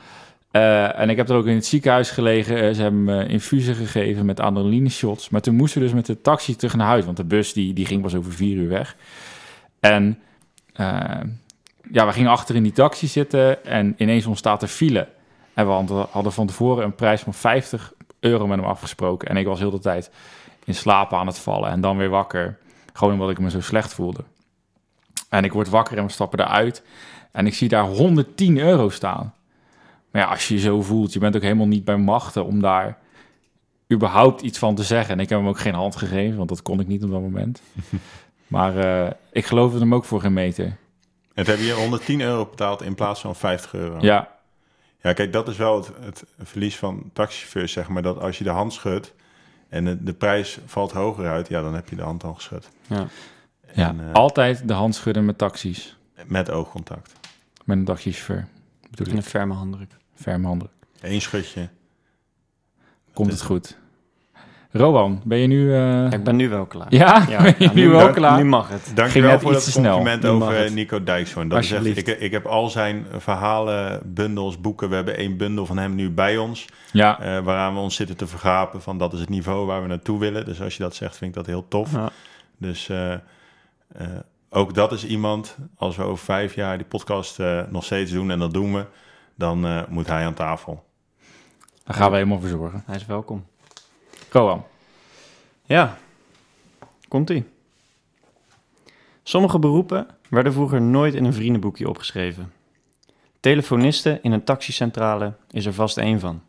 En 0.50 1.10
ik 1.10 1.16
heb 1.16 1.28
er 1.28 1.36
ook 1.36 1.46
in 1.46 1.54
het 1.54 1.66
ziekenhuis 1.66 2.10
gelegen. 2.10 2.74
Ze 2.74 2.82
hebben 2.82 3.04
me 3.04 3.26
infusen 3.26 3.74
gegeven 3.74 4.26
met 4.26 4.40
adrenaline 4.40 4.88
shots. 4.88 5.28
Maar 5.28 5.40
toen 5.40 5.54
moesten 5.54 5.80
we 5.80 5.86
dus 5.86 5.94
met 5.94 6.06
de 6.06 6.20
taxi 6.20 6.56
terug 6.56 6.76
naar 6.76 6.86
huis. 6.86 7.04
Want 7.04 7.16
de 7.16 7.24
bus 7.24 7.52
die, 7.52 7.72
die 7.72 7.86
ging 7.86 8.02
pas 8.02 8.14
over 8.14 8.32
vier 8.32 8.56
uur 8.56 8.68
weg. 8.68 8.96
En 9.80 10.18
ja, 11.92 12.06
we 12.06 12.12
gingen 12.12 12.30
achter 12.30 12.54
in 12.54 12.62
die 12.62 12.72
taxi 12.72 13.06
zitten. 13.06 13.64
En 13.64 13.94
ineens 13.96 14.26
ontstaat 14.26 14.62
er 14.62 14.68
file. 14.68 15.08
En 15.54 15.66
we 15.66 15.72
hadden- 16.10 16.32
van 16.32 16.46
tevoren 16.46 16.84
een 16.84 16.94
prijs 16.94 17.20
van 17.20 17.34
50 17.34 17.92
euro 18.20 18.46
met 18.46 18.58
hem 18.58 18.68
afgesproken. 18.68 19.28
En 19.28 19.36
ik 19.36 19.46
was 19.46 19.58
heel 19.58 19.70
de 19.70 19.78
tijd 19.78 20.10
in 20.64 20.74
slaap 20.74 21.12
aan 21.12 21.26
het 21.26 21.38
vallen. 21.38 21.70
En 21.70 21.80
dan 21.80 21.96
weer 21.96 22.08
wakker. 22.08 22.58
Gewoon 22.92 23.12
omdat 23.12 23.30
ik 23.30 23.38
me 23.38 23.50
zo 23.50 23.60
slecht 23.60 23.94
voelde. 23.94 24.24
En 25.28 25.44
ik 25.44 25.52
word 25.52 25.68
wakker 25.68 25.98
en 25.98 26.04
we 26.04 26.10
stappen 26.10 26.40
eruit. 26.40 26.82
En 27.32 27.46
ik 27.46 27.54
zie 27.54 27.68
daar 27.68 27.84
110 27.84 28.58
euro 28.58 28.88
staan. 28.88 29.34
Maar 30.10 30.22
ja, 30.22 30.28
als 30.28 30.48
je 30.48 30.54
je 30.54 30.60
zo 30.60 30.82
voelt, 30.82 31.12
je 31.12 31.18
bent 31.18 31.36
ook 31.36 31.42
helemaal 31.42 31.66
niet 31.66 31.84
bij 31.84 31.96
machten 31.96 32.44
om 32.44 32.60
daar 32.60 32.98
überhaupt 33.92 34.40
iets 34.40 34.58
van 34.58 34.74
te 34.74 34.82
zeggen. 34.82 35.14
En 35.14 35.20
ik 35.20 35.28
heb 35.28 35.38
hem 35.38 35.48
ook 35.48 35.58
geen 35.58 35.74
hand 35.74 35.96
gegeven, 35.96 36.36
want 36.36 36.48
dat 36.48 36.62
kon 36.62 36.80
ik 36.80 36.86
niet 36.86 37.04
op 37.04 37.10
dat 37.10 37.20
moment. 37.20 37.62
maar 38.46 38.76
eh, 38.76 39.10
ik 39.32 39.46
geloofde 39.46 39.78
hem 39.78 39.94
ook 39.94 40.04
voor 40.04 40.20
geen 40.20 40.32
meter. 40.32 40.76
En 41.34 41.44
toen 41.44 41.54
heb 41.54 41.64
je 41.64 41.72
110 41.72 42.20
euro 42.20 42.46
betaald 42.46 42.82
in 42.82 42.94
plaats 42.94 43.20
van 43.20 43.36
50 43.36 43.74
euro. 43.74 43.98
Ja, 44.00 44.38
Ja, 45.02 45.12
kijk, 45.12 45.32
dat 45.32 45.48
is 45.48 45.56
wel 45.56 45.76
het, 45.76 45.90
het 46.00 46.24
verlies 46.42 46.76
van 46.76 47.10
taxichauffeurs, 47.12 47.72
zeg 47.72 47.88
maar. 47.88 48.02
Dat 48.02 48.18
als 48.20 48.38
je 48.38 48.44
de 48.44 48.50
hand 48.50 48.72
schudt 48.72 49.14
en 49.68 49.84
de, 49.84 50.02
de 50.04 50.12
prijs 50.12 50.58
valt 50.66 50.92
hoger 50.92 51.28
uit, 51.28 51.48
ja, 51.48 51.62
dan 51.62 51.74
heb 51.74 51.88
je 51.88 51.96
de 51.96 52.02
hand 52.02 52.24
al 52.24 52.34
geschud. 52.34 52.68
Ja. 52.86 53.06
ja. 53.74 53.88
En, 53.88 54.00
eh, 54.08 54.12
altijd 54.12 54.68
de 54.68 54.72
hand 54.74 54.94
schudden 54.94 55.24
met 55.24 55.38
taxis. 55.38 55.96
met 56.26 56.50
oogcontact. 56.50 57.12
Met 57.64 57.78
een 57.78 57.84
taxichauffeur. 57.84 58.46
Bedoel 58.90 59.06
En 59.06 59.12
een 59.12 59.18
ik, 59.18 59.24
ferme 59.24 59.54
handdruk. 59.54 59.96
ferme 60.14 60.46
handen. 60.46 60.70
Eén 61.00 61.20
schutje. 61.20 61.68
Komt 63.12 63.32
het 63.32 63.42
goed. 63.42 63.78
Rowan, 64.72 65.20
ben 65.24 65.38
je 65.38 65.46
nu... 65.46 65.74
eh, 65.74 66.12
Ik 66.12 66.24
ben 66.24 66.36
nu 66.36 66.48
wel 66.48 66.66
klaar. 66.66 66.86
Ja, 66.94 67.24
ben 67.26 67.44
je 67.58 67.64
ja, 67.64 67.72
nu 67.72 67.80
nu, 67.82 67.88
wel 67.88 68.00
dank- 68.00 68.14
klaar? 68.14 68.38
Nu 68.38 68.44
mag 68.44 68.68
het. 68.68 68.92
Dankjewel 68.94 69.40
voor 69.40 69.52
iets 69.52 69.64
dat 69.64 69.72
te 69.74 69.80
snel. 69.80 69.94
compliment 69.96 70.24
over 70.26 70.56
het. 70.56 70.74
Nico 70.74 71.02
Dijkshoorn. 71.04 71.48
Dat 71.48 71.58
is 71.62 71.72
echt, 71.72 71.86
ik, 71.96 72.06
ik 72.06 72.30
heb 72.30 72.46
al 72.46 72.68
zijn 72.68 73.06
verhalen, 73.18 74.00
bundels, 74.04 74.60
boeken. 74.60 74.88
We 74.88 74.94
hebben 74.94 75.16
één 75.16 75.36
bundel 75.36 75.66
van 75.66 75.78
hem 75.78 75.94
nu 75.94 76.10
bij 76.10 76.36
ons. 76.38 76.66
Ja, 76.92 77.20
eh, 77.20 77.38
waaraan 77.44 77.74
we 77.74 77.80
ons 77.80 77.94
zitten 77.94 78.16
te 78.16 78.26
vergapen 78.26 78.82
van 78.82 78.98
dat 78.98 79.12
is 79.12 79.20
het 79.20 79.28
niveau 79.28 79.66
waar 79.66 79.82
we 79.82 79.88
naartoe 79.88 80.18
willen. 80.18 80.44
Dus 80.44 80.60
als 80.62 80.76
je 80.76 80.82
dat 80.82 80.94
zegt, 80.94 81.16
vind 81.16 81.30
ik 81.30 81.36
dat 81.36 81.46
heel 81.46 81.68
tof. 81.68 81.92
Ja. 81.92 82.10
Dus 82.58 82.88
eh, 82.88 83.12
eh, 83.12 83.18
ook 84.50 84.74
dat 84.74 84.92
is 84.92 85.06
iemand, 85.06 85.56
als 85.76 85.96
we 85.96 86.02
over 86.02 86.24
vijf 86.24 86.54
jaar 86.54 86.76
die 86.76 86.86
podcast 86.86 87.40
eh, 87.40 87.60
nog 87.70 87.84
steeds 87.84 88.10
doen 88.12 88.30
en 88.30 88.38
dat 88.38 88.52
doen 88.52 88.74
we, 88.74 88.84
dan 89.34 89.66
eh, 89.66 89.80
moet 89.88 90.06
hij 90.06 90.24
aan 90.24 90.34
tafel. 90.34 90.84
daar 91.84 91.96
gaan 91.96 92.10
we 92.10 92.16
helemaal 92.16 92.40
voor 92.40 92.48
zorgen. 92.48 92.82
Hij 92.86 92.96
is 92.96 93.06
welkom. 93.06 93.44
Rowan. 94.30 94.64
Ja, 95.64 95.98
komt-ie. 97.08 97.44
Sommige 99.22 99.58
beroepen 99.58 100.06
werden 100.28 100.52
vroeger 100.52 100.82
nooit 100.82 101.14
in 101.14 101.24
een 101.24 101.32
vriendenboekje 101.32 101.88
opgeschreven. 101.88 102.52
Telefoniste 103.40 104.18
in 104.22 104.32
een 104.32 104.44
taxicentrale 104.44 105.34
is 105.50 105.66
er 105.66 105.72
vast 105.72 105.98
één 105.98 106.20
van. 106.20 106.42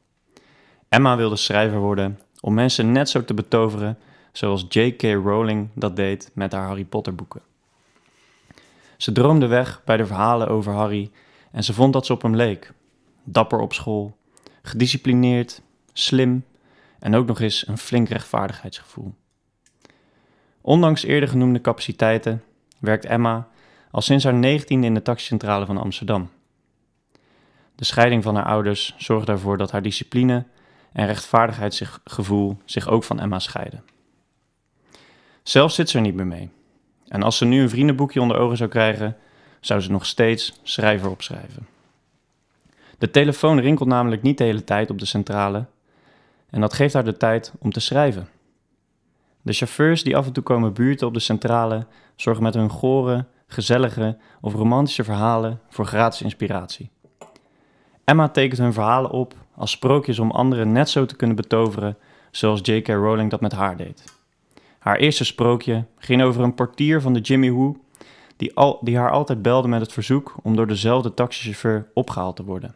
Emma 0.89 1.17
wilde 1.17 1.35
schrijver 1.35 1.79
worden 1.79 2.19
om 2.39 2.53
mensen 2.53 2.91
net 2.91 3.09
zo 3.09 3.23
te 3.23 3.33
betoveren 3.33 3.97
zoals 4.31 4.65
J.K. 4.69 5.01
Rowling 5.01 5.69
dat 5.73 5.95
deed 5.95 6.31
met 6.33 6.51
haar 6.51 6.67
Harry 6.67 6.85
Potter 6.85 7.15
boeken. 7.15 7.41
Ze 8.97 9.11
droomde 9.11 9.47
weg 9.47 9.81
bij 9.85 9.97
de 9.97 10.05
verhalen 10.05 10.47
over 10.47 10.73
Harry 10.73 11.11
en 11.51 11.63
ze 11.63 11.73
vond 11.73 11.93
dat 11.93 12.05
ze 12.05 12.13
op 12.13 12.21
hem 12.21 12.35
leek. 12.35 12.73
Dapper 13.23 13.59
op 13.59 13.73
school, 13.73 14.17
gedisciplineerd, 14.61 15.61
slim 15.93 16.43
en 17.01 17.15
ook 17.15 17.27
nog 17.27 17.39
eens 17.39 17.67
een 17.67 17.77
flink 17.77 18.09
rechtvaardigheidsgevoel. 18.09 19.13
Ondanks 20.61 21.03
eerder 21.03 21.29
genoemde 21.29 21.61
capaciteiten 21.61 22.43
werkt 22.79 23.05
Emma 23.05 23.47
al 23.91 24.01
sinds 24.01 24.23
haar 24.23 24.33
negentiende 24.33 24.87
in 24.87 24.93
de 24.93 25.01
taxicentrale 25.01 25.65
van 25.65 25.77
Amsterdam. 25.77 26.29
De 27.75 27.85
scheiding 27.85 28.23
van 28.23 28.35
haar 28.35 28.45
ouders 28.45 28.95
zorgde 28.97 29.31
ervoor 29.31 29.57
dat 29.57 29.71
haar 29.71 29.81
discipline 29.81 30.45
en 30.91 31.05
rechtvaardigheidsgevoel 31.05 32.57
zich 32.65 32.87
ook 32.87 33.03
van 33.03 33.19
Emma 33.19 33.39
scheiden. 33.39 33.83
Zelf 35.43 35.71
zit 35.71 35.89
ze 35.89 35.97
er 35.97 36.03
niet 36.03 36.15
meer 36.15 36.27
mee. 36.27 36.49
En 37.07 37.23
als 37.23 37.37
ze 37.37 37.45
nu 37.45 37.61
een 37.61 37.69
vriendenboekje 37.69 38.21
onder 38.21 38.37
ogen 38.37 38.57
zou 38.57 38.69
krijgen, 38.69 39.17
zou 39.59 39.81
ze 39.81 39.91
nog 39.91 40.05
steeds 40.05 40.59
schrijver 40.63 41.09
opschrijven. 41.09 41.67
De 42.97 43.11
telefoon 43.11 43.59
rinkelt 43.59 43.89
namelijk 43.89 44.21
niet 44.21 44.37
de 44.37 44.43
hele 44.43 44.63
tijd 44.63 44.89
op 44.89 44.99
de 44.99 45.05
centrale 45.05 45.65
en 46.51 46.61
dat 46.61 46.73
geeft 46.73 46.93
haar 46.93 47.03
de 47.03 47.17
tijd 47.17 47.53
om 47.59 47.71
te 47.71 47.79
schrijven. 47.79 48.27
De 49.41 49.53
chauffeurs 49.53 50.03
die 50.03 50.17
af 50.17 50.25
en 50.25 50.33
toe 50.33 50.43
komen 50.43 50.73
buurten 50.73 51.07
op 51.07 51.13
de 51.13 51.19
centrale 51.19 51.85
zorgen 52.15 52.43
met 52.43 52.53
hun 52.53 52.69
gore, 52.69 53.25
gezellige 53.47 54.17
of 54.41 54.53
romantische 54.53 55.03
verhalen 55.03 55.59
voor 55.69 55.85
gratis 55.85 56.21
inspiratie. 56.21 56.89
Emma 58.03 58.29
tekent 58.29 58.59
hun 58.59 58.73
verhalen 58.73 59.11
op 59.11 59.33
als 59.55 59.71
sprookjes 59.71 60.19
om 60.19 60.31
anderen 60.31 60.71
net 60.71 60.89
zo 60.89 61.05
te 61.05 61.15
kunnen 61.15 61.35
betoveren 61.35 61.97
zoals 62.31 62.59
J.K. 62.63 62.87
Rowling 62.87 63.29
dat 63.29 63.41
met 63.41 63.51
haar 63.51 63.77
deed. 63.77 64.03
Haar 64.79 64.97
eerste 64.97 65.25
sprookje 65.25 65.85
ging 65.97 66.21
over 66.21 66.43
een 66.43 66.55
portier 66.55 67.01
van 67.01 67.13
de 67.13 67.19
Jimmy 67.19 67.51
Woo 67.51 67.77
die, 68.37 68.55
al, 68.55 68.79
die 68.81 68.97
haar 68.97 69.11
altijd 69.11 69.41
belde 69.41 69.67
met 69.67 69.81
het 69.81 69.93
verzoek 69.93 70.35
om 70.43 70.55
door 70.55 70.67
dezelfde 70.67 71.13
taxichauffeur 71.13 71.87
opgehaald 71.93 72.35
te 72.35 72.43
worden. 72.43 72.75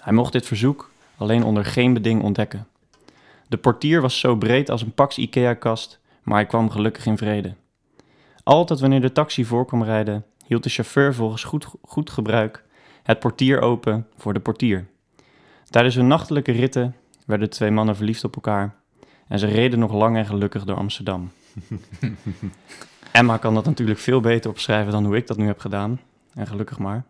Hij 0.00 0.12
mocht 0.12 0.32
dit 0.32 0.46
verzoek 0.46 0.91
alleen 1.22 1.44
onder 1.44 1.64
geen 1.64 1.94
beding 1.94 2.22
ontdekken. 2.22 2.66
De 3.48 3.56
portier 3.56 4.00
was 4.00 4.18
zo 4.18 4.36
breed 4.36 4.70
als 4.70 4.82
een 4.82 4.94
Pax 4.94 5.18
Ikea-kast, 5.18 6.00
maar 6.22 6.36
hij 6.36 6.46
kwam 6.46 6.70
gelukkig 6.70 7.06
in 7.06 7.18
vrede. 7.18 7.54
Altijd 8.42 8.80
wanneer 8.80 9.00
de 9.00 9.12
taxi 9.12 9.44
voor 9.44 9.66
kwam 9.66 9.82
rijden, 9.82 10.24
hield 10.46 10.62
de 10.62 10.68
chauffeur 10.68 11.14
volgens 11.14 11.44
goed, 11.44 11.66
goed 11.82 12.10
gebruik 12.10 12.64
het 13.02 13.18
portier 13.18 13.60
open 13.60 14.06
voor 14.16 14.34
de 14.34 14.40
portier. 14.40 14.86
Tijdens 15.70 15.94
hun 15.94 16.06
nachtelijke 16.06 16.52
ritten 16.52 16.96
werden 17.26 17.48
de 17.48 17.54
twee 17.54 17.70
mannen 17.70 17.96
verliefd 17.96 18.24
op 18.24 18.34
elkaar 18.34 18.74
en 19.28 19.38
ze 19.38 19.46
reden 19.46 19.78
nog 19.78 19.92
lang 19.92 20.16
en 20.16 20.26
gelukkig 20.26 20.64
door 20.64 20.76
Amsterdam. 20.76 21.30
Emma 23.12 23.36
kan 23.36 23.54
dat 23.54 23.64
natuurlijk 23.64 23.98
veel 23.98 24.20
beter 24.20 24.50
opschrijven 24.50 24.92
dan 24.92 25.04
hoe 25.04 25.16
ik 25.16 25.26
dat 25.26 25.36
nu 25.36 25.46
heb 25.46 25.58
gedaan. 25.58 26.00
En 26.34 26.46
gelukkig 26.46 26.78
maar. 26.78 27.04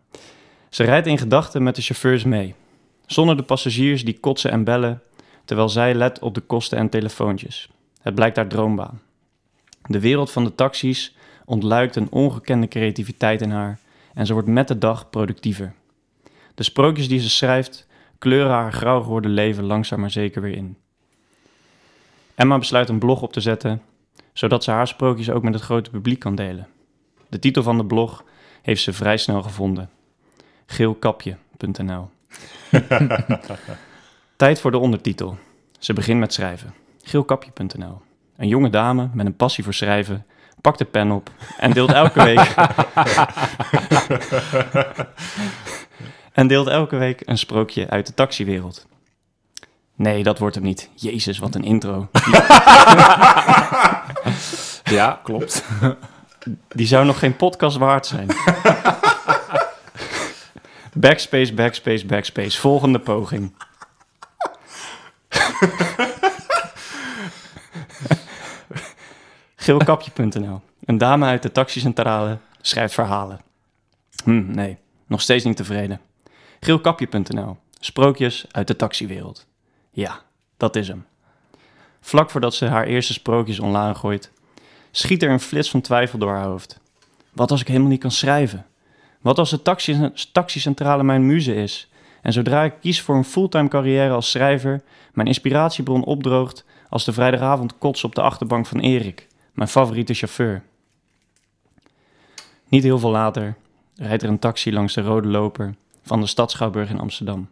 Ze 0.69 0.83
rijdt 0.83 1.07
in 1.07 1.17
gedachten 1.17 1.63
met 1.63 1.75
de 1.75 1.81
chauffeurs 1.81 2.23
mee. 2.23 2.55
Zonder 3.05 3.37
de 3.37 3.43
passagiers 3.43 4.05
die 4.05 4.19
kotsen 4.19 4.51
en 4.51 4.63
bellen, 4.63 5.01
terwijl 5.45 5.69
zij 5.69 5.93
let 5.93 6.19
op 6.19 6.33
de 6.33 6.41
kosten 6.41 6.77
en 6.77 6.89
telefoontjes. 6.89 7.69
Het 8.01 8.15
blijkt 8.15 8.35
haar 8.35 8.47
droombaan. 8.47 9.01
De 9.85 9.99
wereld 9.99 10.31
van 10.31 10.43
de 10.43 10.55
taxis 10.55 11.15
ontluikt 11.45 11.95
een 11.95 12.11
ongekende 12.11 12.67
creativiteit 12.67 13.41
in 13.41 13.51
haar 13.51 13.79
en 14.13 14.25
ze 14.25 14.33
wordt 14.33 14.47
met 14.47 14.67
de 14.67 14.77
dag 14.77 15.09
productiever. 15.09 15.73
De 16.55 16.63
sprookjes 16.63 17.07
die 17.07 17.19
ze 17.19 17.29
schrijft 17.29 17.87
kleuren 18.17 18.51
haar 18.51 18.73
grauw 18.73 19.01
geworden 19.01 19.31
leven 19.31 19.63
langzaam 19.63 19.99
maar 19.99 20.11
zeker 20.11 20.41
weer 20.41 20.55
in. 20.55 20.77
Emma 22.35 22.57
besluit 22.57 22.89
een 22.89 22.99
blog 22.99 23.21
op 23.21 23.33
te 23.33 23.41
zetten, 23.41 23.81
zodat 24.33 24.63
ze 24.63 24.71
haar 24.71 24.87
sprookjes 24.87 25.29
ook 25.29 25.43
met 25.43 25.53
het 25.53 25.63
grote 25.63 25.89
publiek 25.89 26.19
kan 26.19 26.35
delen. 26.35 26.67
De 27.29 27.39
titel 27.39 27.63
van 27.63 27.77
de 27.77 27.85
blog 27.85 28.23
heeft 28.61 28.81
ze 28.81 28.93
vrij 28.93 29.17
snel 29.17 29.41
gevonden: 29.41 29.89
geelkapje.nl. 30.65 32.09
Tijd 34.35 34.61
voor 34.61 34.71
de 34.71 34.77
ondertitel. 34.77 35.37
Ze 35.79 35.93
begint 35.93 36.19
met 36.19 36.33
schrijven. 36.33 36.73
Geelkapje.nl. 37.03 38.01
Een 38.37 38.47
jonge 38.47 38.69
dame 38.69 39.09
met 39.13 39.25
een 39.25 39.35
passie 39.35 39.63
voor 39.63 39.73
schrijven 39.73 40.25
pakt 40.63 40.77
de 40.77 40.85
pen 40.85 41.11
op 41.11 41.29
en 41.57 41.71
deelt 41.71 41.91
elke 41.91 42.23
week. 42.23 42.53
en 46.33 46.47
deelt 46.47 46.67
elke 46.67 46.95
week 46.95 47.21
een 47.25 47.37
sprookje 47.37 47.89
uit 47.89 48.07
de 48.07 48.13
taxiwereld. 48.13 48.87
Nee, 49.95 50.23
dat 50.23 50.39
wordt 50.39 50.55
hem 50.55 50.63
niet. 50.63 50.89
Jezus, 50.93 51.39
wat 51.39 51.55
een 51.55 51.63
intro. 51.63 52.09
Ja, 54.83 55.19
klopt. 55.23 55.63
Die 56.67 56.87
zou 56.87 57.05
nog 57.05 57.19
geen 57.19 57.35
podcast 57.35 57.77
waard 57.77 58.05
zijn. 58.05 58.27
Backspace, 60.93 61.53
backspace, 61.53 62.05
backspace. 62.05 62.59
Volgende 62.59 62.99
poging. 62.99 63.53
Geelkapje.nl. 69.55 70.61
Een 70.85 70.97
dame 70.97 71.25
uit 71.25 71.41
de 71.41 71.51
taxicentrale 71.51 72.37
schrijft 72.61 72.93
verhalen. 72.93 73.41
Hm, 74.23 74.51
nee, 74.51 74.77
nog 75.07 75.21
steeds 75.21 75.43
niet 75.43 75.57
tevreden. 75.57 76.01
Geelkapje.nl. 76.59 77.57
Sprookjes 77.79 78.45
uit 78.51 78.67
de 78.67 78.75
taxiwereld. 78.75 79.47
Ja, 79.91 80.21
dat 80.57 80.75
is 80.75 80.87
hem. 80.87 81.05
Vlak 82.01 82.29
voordat 82.29 82.55
ze 82.55 82.65
haar 82.65 82.85
eerste 82.85 83.13
sprookjes 83.13 83.59
online 83.59 83.95
gooit, 83.95 84.31
schiet 84.91 85.23
er 85.23 85.29
een 85.29 85.39
flits 85.39 85.69
van 85.69 85.81
twijfel 85.81 86.19
door 86.19 86.31
haar 86.31 86.45
hoofd. 86.45 86.79
Wat 87.33 87.51
als 87.51 87.61
ik 87.61 87.67
helemaal 87.67 87.89
niet 87.89 87.99
kan 87.99 88.11
schrijven? 88.11 88.65
Wat 89.23 89.39
als 89.39 89.49
de 89.49 89.61
taxi 89.61 90.11
taxicentrale 90.31 91.03
mijn 91.03 91.25
muze 91.25 91.55
is? 91.55 91.89
En 92.21 92.33
zodra 92.33 92.63
ik 92.63 92.73
kies 92.81 93.01
voor 93.01 93.15
een 93.15 93.23
fulltime 93.23 93.67
carrière 93.67 94.13
als 94.13 94.29
schrijver, 94.29 94.83
mijn 95.13 95.27
inspiratiebron 95.27 96.03
opdroogt 96.03 96.65
als 96.89 97.05
de 97.05 97.13
vrijdagavond 97.13 97.77
kots 97.77 98.03
op 98.03 98.15
de 98.15 98.21
achterbank 98.21 98.65
van 98.65 98.79
Erik, 98.79 99.27
mijn 99.53 99.69
favoriete 99.69 100.13
chauffeur. 100.13 100.63
Niet 102.67 102.83
heel 102.83 102.99
veel 102.99 103.09
later 103.11 103.55
rijdt 103.95 104.23
er 104.23 104.29
een 104.29 104.39
taxi 104.39 104.73
langs 104.73 104.93
de 104.93 105.01
rode 105.01 105.27
loper 105.27 105.75
van 106.01 106.19
de 106.19 106.27
stad 106.27 106.51
Schouwburg 106.51 106.89
in 106.89 106.99
Amsterdam. 106.99 107.49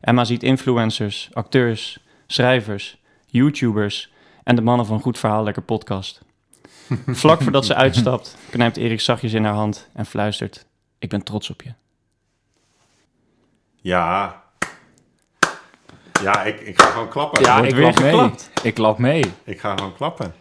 Emma 0.00 0.24
ziet 0.24 0.42
influencers, 0.42 1.30
acteurs, 1.32 1.98
schrijvers, 2.26 2.98
YouTubers 3.26 4.12
en 4.44 4.56
de 4.56 4.62
mannen 4.62 4.86
van 4.86 5.00
Goed 5.00 5.18
Verhaal 5.18 5.44
Lekker 5.44 5.62
podcast. 5.62 6.22
Vlak 7.06 7.42
voordat 7.42 7.66
ze 7.66 7.74
uitstapt, 7.84 8.36
knijpt 8.50 8.76
Erik 8.76 9.00
zachtjes 9.00 9.32
in 9.32 9.44
haar 9.44 9.54
hand 9.54 9.88
en 9.92 10.06
fluistert: 10.06 10.66
Ik 10.98 11.08
ben 11.08 11.22
trots 11.22 11.50
op 11.50 11.62
je. 11.62 11.72
Ja. 13.76 14.42
Ja, 16.22 16.42
ik, 16.42 16.60
ik 16.60 16.80
ga 16.80 16.90
gewoon 16.90 17.08
klappen. 17.08 17.42
Ja, 17.42 17.62
ik 17.62 17.74
klap 17.74 18.00
mee. 18.00 18.10
geklapt. 18.10 18.50
Ik 18.62 18.74
klap 18.74 18.98
mee. 18.98 19.24
Ik 19.44 19.60
ga 19.60 19.76
gewoon 19.76 19.94
klappen. 19.94 20.34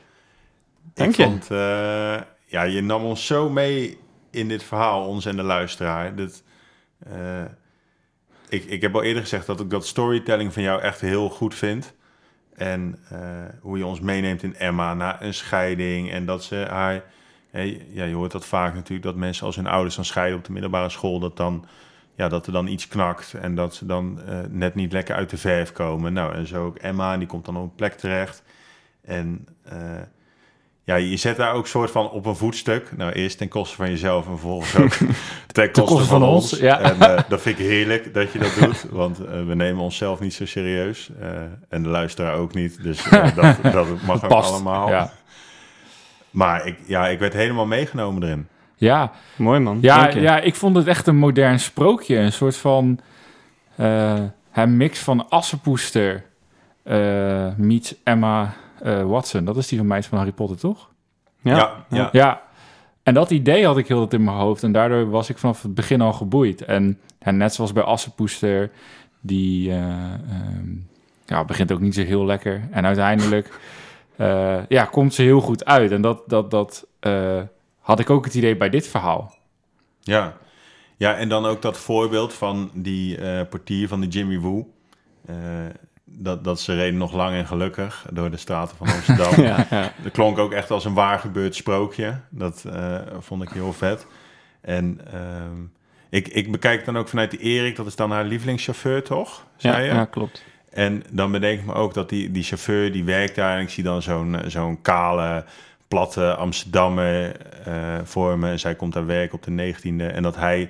Dank 0.93 1.09
ik 1.09 1.15
je. 1.15 1.23
Vond, 1.23 1.51
eh, 1.51 2.21
ja, 2.45 2.63
je 2.63 2.81
nam 2.81 3.03
ons 3.03 3.25
zo 3.25 3.49
mee 3.49 3.97
in 4.31 4.47
dit 4.47 4.63
verhaal, 4.63 5.07
ons 5.07 5.25
en 5.25 5.35
de 5.35 5.43
luisteraar. 5.43 6.15
Dat, 6.15 6.43
eh, 6.99 7.43
ik, 8.49 8.63
ik 8.65 8.81
heb 8.81 8.95
al 8.95 9.03
eerder 9.03 9.21
gezegd 9.21 9.45
dat 9.45 9.59
ik 9.59 9.69
dat 9.69 9.87
storytelling 9.87 10.53
van 10.53 10.63
jou 10.63 10.81
echt 10.81 11.01
heel 11.01 11.29
goed 11.29 11.55
vind. 11.55 11.93
En 12.55 12.99
eh, 13.09 13.19
hoe 13.61 13.77
je 13.77 13.85
ons 13.85 13.99
meeneemt 13.99 14.43
in 14.43 14.55
Emma 14.55 14.93
na 14.93 15.21
een 15.21 15.33
scheiding. 15.33 16.11
En 16.11 16.25
dat 16.25 16.43
ze 16.43 16.65
haar... 16.69 17.03
hè, 17.51 17.61
ja, 17.89 18.03
je 18.03 18.15
hoort 18.15 18.31
dat 18.31 18.45
vaak 18.45 18.73
natuurlijk, 18.73 19.03
dat 19.03 19.15
mensen 19.15 19.45
als 19.45 19.55
hun 19.55 19.67
ouders 19.67 19.95
dan 19.95 20.05
scheiden 20.05 20.37
op 20.37 20.45
de 20.45 20.51
middelbare 20.51 20.89
school... 20.89 21.19
dat, 21.19 21.37
dan, 21.37 21.65
ja, 22.15 22.27
dat 22.27 22.45
er 22.45 22.53
dan 22.53 22.67
iets 22.67 22.87
knakt 22.87 23.33
en 23.33 23.55
dat 23.55 23.75
ze 23.75 23.85
dan 23.85 24.21
eh, 24.21 24.39
net 24.49 24.75
niet 24.75 24.91
lekker 24.91 25.15
uit 25.15 25.29
de 25.29 25.37
verf 25.37 25.71
komen. 25.71 26.13
Nou, 26.13 26.33
en 26.33 26.47
zo 26.47 26.65
ook 26.65 26.77
Emma, 26.77 27.17
die 27.17 27.27
komt 27.27 27.45
dan 27.45 27.57
op 27.57 27.63
een 27.63 27.75
plek 27.75 27.93
terecht. 27.93 28.43
En 29.01 29.47
eh, 29.63 30.01
ja, 30.83 30.95
je 30.95 31.17
zet 31.17 31.35
daar 31.37 31.53
ook 31.53 31.67
soort 31.67 31.91
van 31.91 32.09
op 32.09 32.25
een 32.25 32.35
voetstuk. 32.35 32.97
Nou, 32.97 33.11
eerst 33.11 33.37
ten 33.37 33.47
koste 33.47 33.75
van 33.75 33.89
jezelf 33.89 34.25
en 34.25 34.31
vervolgens 34.31 34.75
ook 34.75 34.91
ten 35.51 35.71
koste, 35.71 35.93
koste 35.93 36.07
van, 36.09 36.19
van 36.19 36.29
ons. 36.29 36.51
ons, 36.51 36.61
ja. 36.61 36.79
En 36.79 36.99
eh, 36.99 37.23
dat 37.29 37.41
vind 37.41 37.59
ik 37.59 37.65
heerlijk 37.65 38.13
dat 38.13 38.31
je 38.31 38.39
dat 38.39 38.55
doet, 38.59 38.85
want 39.01 39.19
eh, 39.25 39.45
we 39.45 39.55
nemen 39.55 39.83
onszelf 39.83 40.19
niet 40.19 40.33
zo 40.33 40.45
serieus. 40.45 41.09
eh, 41.21 41.29
en 41.69 41.83
de 41.83 41.89
luisteraar 41.89 42.35
ook 42.35 42.53
niet, 42.53 42.83
dus 42.83 43.09
eh, 43.09 43.35
dat, 43.35 43.57
dat 43.73 43.87
mag 44.05 44.23
ook 44.23 44.29
Past. 44.29 44.51
allemaal. 44.51 44.89
Ja. 44.89 45.11
Maar 46.29 46.65
ik, 46.65 46.77
ja, 46.85 47.07
ik 47.07 47.19
werd 47.19 47.33
helemaal 47.33 47.65
meegenomen 47.65 48.23
erin. 48.23 48.47
Ja, 48.75 49.11
Mooi 49.35 49.59
man. 49.59 49.77
ja, 49.81 49.99
Dank 50.01 50.13
je. 50.13 50.21
ja, 50.21 50.39
ik 50.39 50.55
vond 50.55 50.75
het 50.75 50.87
echt 50.87 51.07
een 51.07 51.15
modern 51.17 51.59
sprookje. 51.59 52.15
Een 52.17 52.33
soort 52.33 52.57
van 52.57 52.99
eh, 53.75 54.19
een 54.53 54.77
mix 54.77 54.99
van 54.99 55.29
Assepoester 55.29 56.23
eh 56.83 57.47
meets 57.57 57.95
Emma 58.03 58.53
eh, 58.83 59.03
Watson. 59.03 59.45
Dat 59.45 59.57
is 59.57 59.67
die 59.67 59.77
van 59.77 59.87
mij 59.87 60.03
van 60.03 60.17
Harry 60.17 60.33
Potter, 60.33 60.57
toch? 60.57 60.89
Ja, 61.41 61.55
ja, 61.55 61.85
ja. 61.89 62.09
Ja, 62.11 62.41
en 63.03 63.13
dat 63.13 63.31
idee 63.31 63.65
had 63.65 63.77
ik 63.77 63.87
heel 63.87 63.99
dat 63.99 64.13
in 64.13 64.23
mijn 64.23 64.37
hoofd. 64.37 64.63
En 64.63 64.71
daardoor 64.71 65.09
was 65.09 65.29
ik 65.29 65.37
vanaf 65.37 65.61
het 65.61 65.73
begin 65.73 66.01
al 66.01 66.13
geboeid. 66.13 66.61
En, 66.61 66.99
en 67.19 67.37
net 67.37 67.53
zoals 67.53 67.73
bij 67.73 67.83
Assepoester, 67.83 68.71
die 69.21 69.69
eh, 69.69 70.13
ehm, 70.13 70.69
ja, 71.25 71.45
begint 71.45 71.71
ook 71.71 71.79
niet 71.79 71.95
zo 71.95 72.03
heel 72.03 72.25
lekker. 72.25 72.67
En 72.71 72.85
uiteindelijk 72.85 73.59
eh, 74.15 74.67
ja, 74.67 74.85
komt 74.85 75.13
ze 75.13 75.21
heel 75.21 75.41
goed 75.41 75.65
uit. 75.65 75.91
En 75.91 76.01
dat, 76.01 76.29
dat, 76.29 76.51
dat 76.51 76.87
eh, 76.99 77.41
had 77.79 77.99
ik 77.99 78.09
ook 78.09 78.25
het 78.25 78.33
idee 78.33 78.57
bij 78.57 78.69
dit 78.69 78.87
verhaal. 78.87 79.35
Ja. 79.99 80.37
ja, 80.97 81.15
en 81.15 81.29
dan 81.29 81.45
ook 81.45 81.61
dat 81.61 81.77
voorbeeld 81.77 82.33
van 82.33 82.71
die 82.73 83.17
eh, 83.17 83.47
portier 83.49 83.87
van 83.87 84.01
de 84.01 84.07
Jimmy 84.07 84.39
Woo. 84.39 84.73
Dat, 86.15 86.43
dat 86.43 86.59
ze 86.59 86.75
reden 86.75 86.97
nog 86.97 87.13
lang 87.13 87.35
en 87.35 87.47
gelukkig 87.47 88.05
door 88.11 88.31
de 88.31 88.37
straten 88.37 88.77
van 88.77 88.87
Amsterdam. 88.95 89.41
Ja, 89.43 89.67
ja. 89.69 89.91
Dat 90.03 90.11
klonk 90.11 90.37
ook 90.37 90.51
echt 90.53 90.71
als 90.71 90.85
een 90.85 90.93
waar 90.93 91.19
gebeurd 91.19 91.55
sprookje. 91.55 92.19
Dat 92.29 92.63
eh, 92.73 92.95
vond 93.19 93.41
ik 93.43 93.49
heel 93.49 93.73
vet. 93.73 94.05
En 94.61 94.99
ehm, 95.13 95.61
ik, 96.09 96.27
ik 96.27 96.51
bekijk 96.51 96.85
dan 96.85 96.97
ook 96.97 97.07
vanuit 97.07 97.31
die 97.31 97.39
Erik, 97.39 97.75
dat 97.75 97.85
is 97.85 97.95
dan 97.95 98.11
haar 98.11 98.23
lievelingschauffeur, 98.25 99.03
toch? 99.03 99.45
Zei 99.57 99.73
Ja, 99.75 99.79
je? 99.83 99.93
ja, 99.93 100.05
klopt. 100.05 100.43
En 100.69 101.03
dan 101.11 101.31
bedenk 101.31 101.59
ik 101.59 101.65
me 101.65 101.73
ook 101.73 101.93
dat 101.93 102.09
die, 102.09 102.31
die 102.31 102.43
chauffeur 102.43 102.91
die 102.91 103.03
werkt 103.03 103.35
daar 103.35 103.55
en 103.57 103.61
ik 103.63 103.69
zie 103.69 103.83
dan 103.83 104.01
zo'n 104.01 104.39
eh, 104.39 104.49
zo'n 104.49 104.81
kale, 104.81 105.45
platte 105.87 106.35
Amsterdammer 106.35 107.35
eh 107.65 107.73
voor 108.03 108.39
me. 108.39 108.49
En 108.49 108.59
zij 108.59 108.75
komt 108.75 108.93
daar 108.93 109.05
werken 109.05 109.35
op 109.35 109.43
de 109.43 109.73
19e. 109.73 110.13
En 110.13 110.23
dat 110.23 110.35
hij 110.35 110.69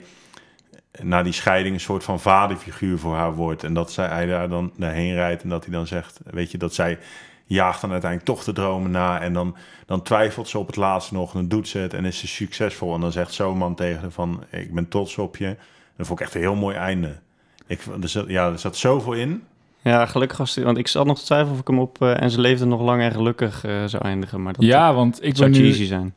na 1.02 1.24
die 1.24 1.34
scheiding 1.34 1.76
een 1.76 1.82
soort 1.82 2.04
van 2.04 2.20
vaderfiguur 2.20 2.98
voor 2.98 3.16
haar 3.16 3.34
wordt. 3.34 3.64
En 3.64 3.74
dat 3.74 3.92
zij, 3.92 4.08
hij 4.08 4.26
daar 4.26 4.50
dan 4.50 4.72
heen 4.80 5.14
rijdt 5.14 5.44
en 5.44 5.50
dat 5.50 5.64
hij 5.66 5.74
dan 5.74 5.88
zegt, 5.88 6.20
weet 6.24 6.52
je, 6.52 6.58
dat 6.58 6.74
zij 6.74 7.00
jaagt 7.46 7.82
dan 7.82 7.92
uiteindelijk 7.92 8.32
toch 8.32 8.44
de 8.44 8.54
dromen 8.54 8.92
na. 8.92 9.22
En 9.22 9.34
dan, 9.34 9.56
dan 9.86 10.02
twijfelt 10.02 10.48
ze 10.48 10.60
op 10.60 10.68
het 10.68 10.76
laatste 10.76 11.14
nog 11.14 11.34
en 11.34 11.40
dan 11.40 11.48
doet 11.48 11.68
ze 11.68 11.78
het 11.78 11.94
en 11.94 12.06
is 12.06 12.18
ze 12.18 12.28
succesvol. 12.28 12.94
En 12.94 13.02
dan 13.02 13.12
zegt 13.12 13.34
zo'n 13.34 13.58
man 13.58 13.76
tegen 13.76 14.02
haar 14.02 14.12
van, 14.12 14.44
ik 14.50 14.74
ben 14.74 14.88
trots 14.88 15.18
op 15.18 15.38
je. 15.38 15.56
Dat 15.98 16.08
vond 16.08 16.20
ik 16.20 16.26
echt 16.26 16.36
een 16.36 16.42
heel 16.42 16.56
mooi 16.56 16.76
einde. 16.76 17.20
Ik, 17.68 17.82
er 18.02 18.10
zat, 18.10 18.28
ja, 18.28 18.52
er 18.52 18.60
zat 18.60 18.78
zoveel 18.78 19.14
in. 19.14 19.44
Ja, 19.82 20.06
gelukkig 20.06 20.38
was 20.38 20.56
hij, 20.56 20.64
want 20.64 20.78
ik 20.78 20.88
zat 20.88 21.06
nog 21.06 21.20
te 21.20 21.26
twijfelen 21.26 21.54
of 21.54 21.60
ik 21.60 21.68
hem 21.68 21.80
op 21.80 22.02
eh, 22.02 22.22
en 22.22 22.32
ze 22.32 22.42
leefde 22.42 22.66
nog 22.66 22.82
lang 22.82 23.02
en 23.02 23.12
gelukkig 23.12 23.66
eh, 23.66 23.84
zou 23.86 24.04
eindigen. 24.04 24.42
Maar 24.42 24.54
dat 24.54 24.64
Ja, 24.64 24.94
want 24.94 25.24
ik 25.24 25.36
zou 25.36 25.52
ben, 25.52 25.62
nu, 25.62 25.72
zijn. 25.72 26.16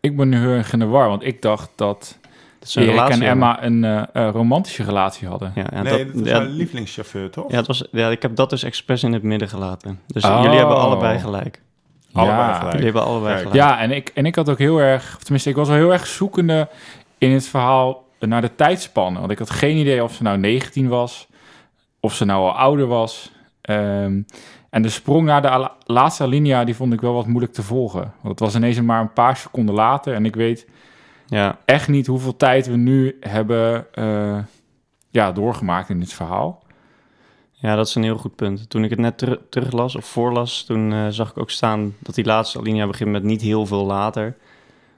ik 0.00 0.16
ben 0.16 0.28
nu 0.28 0.38
heel 0.38 0.50
erg 0.50 0.72
in 0.72 0.78
de 0.78 0.84
war. 0.84 1.08
Want 1.08 1.24
ik 1.24 1.42
dacht 1.42 1.70
dat 1.74 2.18
Dat 2.64 2.72
ze 2.72 2.80
een 2.80 2.86
Erik 2.86 2.98
en 2.98 3.04
relatie. 3.06 3.26
Emma 3.26 3.62
een 3.64 3.84
eh, 3.84 4.02
eh, 4.12 4.32
romantische 4.32 4.82
relatie 4.82 5.28
hadden. 5.28 5.52
Ja, 5.54 5.64
ja, 5.72 5.82
nee, 5.82 6.04
dat, 6.04 6.14
dat 6.14 6.24
is 6.24 6.30
ja, 6.30 6.36
haar 6.36 6.46
lievelingschauffeur, 6.46 7.30
toch? 7.30 7.50
ja, 7.50 7.56
het 7.56 7.66
was, 7.66 7.84
ja, 7.92 8.08
ik 8.10 8.22
heb 8.22 8.36
dat 8.36 8.50
dus 8.50 8.62
expres 8.62 9.02
in 9.02 9.12
het 9.12 9.22
midden 9.22 9.48
gelaten. 9.48 10.00
Dus 10.06 10.24
Oh. 10.24 10.40
jullie 10.42 10.58
hebben 10.58 10.76
allebei 10.76 11.18
gelijk. 11.18 11.62
Allebei 12.12 12.38
Ja. 12.38 12.52
gelijk. 12.54 12.70
Jullie 12.72 12.84
hebben 12.84 13.04
allebei 13.04 13.36
gelijk. 13.36 13.54
Ja, 13.54 13.78
en 13.80 13.90
ik, 13.90 14.10
en 14.14 14.26
ik 14.26 14.34
had 14.34 14.48
ook 14.48 14.58
heel 14.58 14.78
erg, 14.78 15.14
of 15.16 15.22
tenminste, 15.22 15.50
ik 15.50 15.56
was 15.56 15.68
wel 15.68 15.76
heel 15.76 15.92
erg 15.92 16.06
zoekende 16.06 16.68
in 17.18 17.30
het 17.30 17.46
verhaal 17.48 18.04
naar 18.20 18.40
de 18.40 18.54
tijdspannen. 18.54 19.20
Want 19.20 19.32
ik 19.32 19.38
had 19.38 19.50
geen 19.50 19.76
idee 19.76 20.02
of 20.02 20.12
ze 20.14 20.22
nou 20.22 20.38
19 20.38 20.88
was, 20.88 21.26
of 22.00 22.14
ze 22.14 22.24
nou 22.24 22.40
al 22.42 22.52
ouder 22.56 22.86
was. 22.86 23.30
Ehm, 23.60 24.20
en 24.70 24.82
de 24.82 24.88
sprong 24.88 25.26
naar 25.26 25.42
de 25.42 25.68
laatste 25.86 26.22
alinea, 26.22 26.64
die 26.64 26.76
vond 26.76 26.92
ik 26.92 27.00
wel 27.00 27.14
wat 27.14 27.26
moeilijk 27.26 27.52
te 27.52 27.62
volgen. 27.62 28.00
Want 28.00 28.28
het 28.28 28.40
was 28.40 28.54
ineens 28.54 28.80
maar 28.80 29.00
een 29.00 29.12
paar 29.12 29.36
seconden 29.36 29.74
later. 29.74 30.14
En 30.14 30.24
ik 30.26 30.34
weet 30.36 30.66
Ja, 31.34 31.58
echt 31.64 31.88
niet 31.88 32.06
hoeveel 32.06 32.36
tijd 32.36 32.66
we 32.66 32.76
nu 32.76 33.16
hebben 33.20 33.86
eh, 33.94 34.38
ja, 35.10 35.32
doorgemaakt 35.32 35.88
in 35.88 36.00
dit 36.00 36.12
verhaal. 36.12 36.62
ja, 37.52 37.76
dat 37.76 37.86
is 37.86 37.94
een 37.94 38.02
heel 38.02 38.16
goed 38.16 38.34
punt. 38.34 38.70
Toen 38.70 38.84
ik 38.84 38.90
het 38.90 38.98
net 38.98 39.18
ter- 39.18 39.40
teruglas 39.50 39.96
of 39.96 40.04
voorlas, 40.04 40.64
toen 40.64 40.92
eh, 40.92 41.06
zag 41.08 41.30
ik 41.30 41.38
ook 41.38 41.50
staan 41.50 41.94
dat 41.98 42.14
die 42.14 42.24
laatste 42.24 42.58
alinea 42.58 42.86
begint 42.86 43.10
met 43.10 43.22
niet 43.22 43.40
heel 43.40 43.66
veel 43.66 43.84
later. 43.84 44.36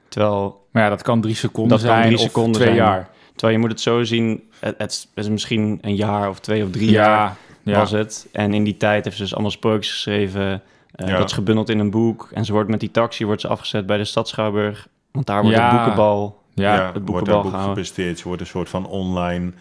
Terwijl, 0.09 0.65
Maar 0.71 0.83
ja, 0.83 0.89
dat 0.89 1.01
kan 1.01 1.21
drie 1.21 1.35
seconden 1.35 1.77
Dat 1.77 1.87
kan 1.87 1.95
zijn 1.95 2.03
drie 2.05 2.15
of 2.17 2.21
seconden 2.21 2.53
twee 2.53 2.65
zijn. 2.75 2.79
jaar. 2.89 3.09
terwijl 3.35 3.53
je 3.53 3.59
moet 3.59 3.71
het 3.71 3.81
zo 3.81 4.03
zien, 4.03 4.43
het, 4.59 4.75
het 4.77 5.07
is 5.15 5.29
misschien 5.29 5.77
een 5.81 5.95
jaar 5.95 6.29
of 6.29 6.39
twee 6.39 6.63
of 6.63 6.69
drie 6.71 6.91
jaar 6.91 7.17
Ja, 7.63 7.71
ja. 7.73 7.77
was 7.77 7.91
het. 7.91 8.27
En 8.31 8.53
in 8.53 8.63
die 8.63 8.77
tijd 8.77 9.03
heeft 9.03 9.15
ze 9.17 9.23
dus 9.23 9.33
allemaal 9.33 9.51
sprookjes 9.51 9.91
geschreven. 9.91 10.61
Ja. 10.95 11.17
Dat 11.17 11.25
is 11.29 11.33
gebundeld 11.33 11.69
in 11.69 11.79
een 11.79 11.91
boek. 11.91 12.29
En 12.33 12.45
ze 12.45 12.51
wordt 12.51 12.69
met 12.69 12.79
die 12.79 12.91
taxi 12.91 13.25
wordt 13.25 13.41
ze 13.41 13.47
afgezet 13.47 13.85
bij 13.85 13.97
de 13.97 14.03
Stad 14.05 14.27
Schouwburg. 14.27 14.87
Want 15.17 15.29
daar 15.29 15.41
wordt 15.41 15.57
Ja. 15.57 15.67
het 15.69 15.75
boekenbal. 15.77 16.41
ja. 16.53 16.71
het 16.71 16.91
wordt 16.91 17.05
boekenbal 17.05 17.41
boek 17.41 17.61
gepresteerd. 17.61 18.17
Ze 18.19 18.27
wordt 18.27 18.41
een 18.41 18.47
soort 18.47 18.69
van 18.69 18.85
online 18.87 19.51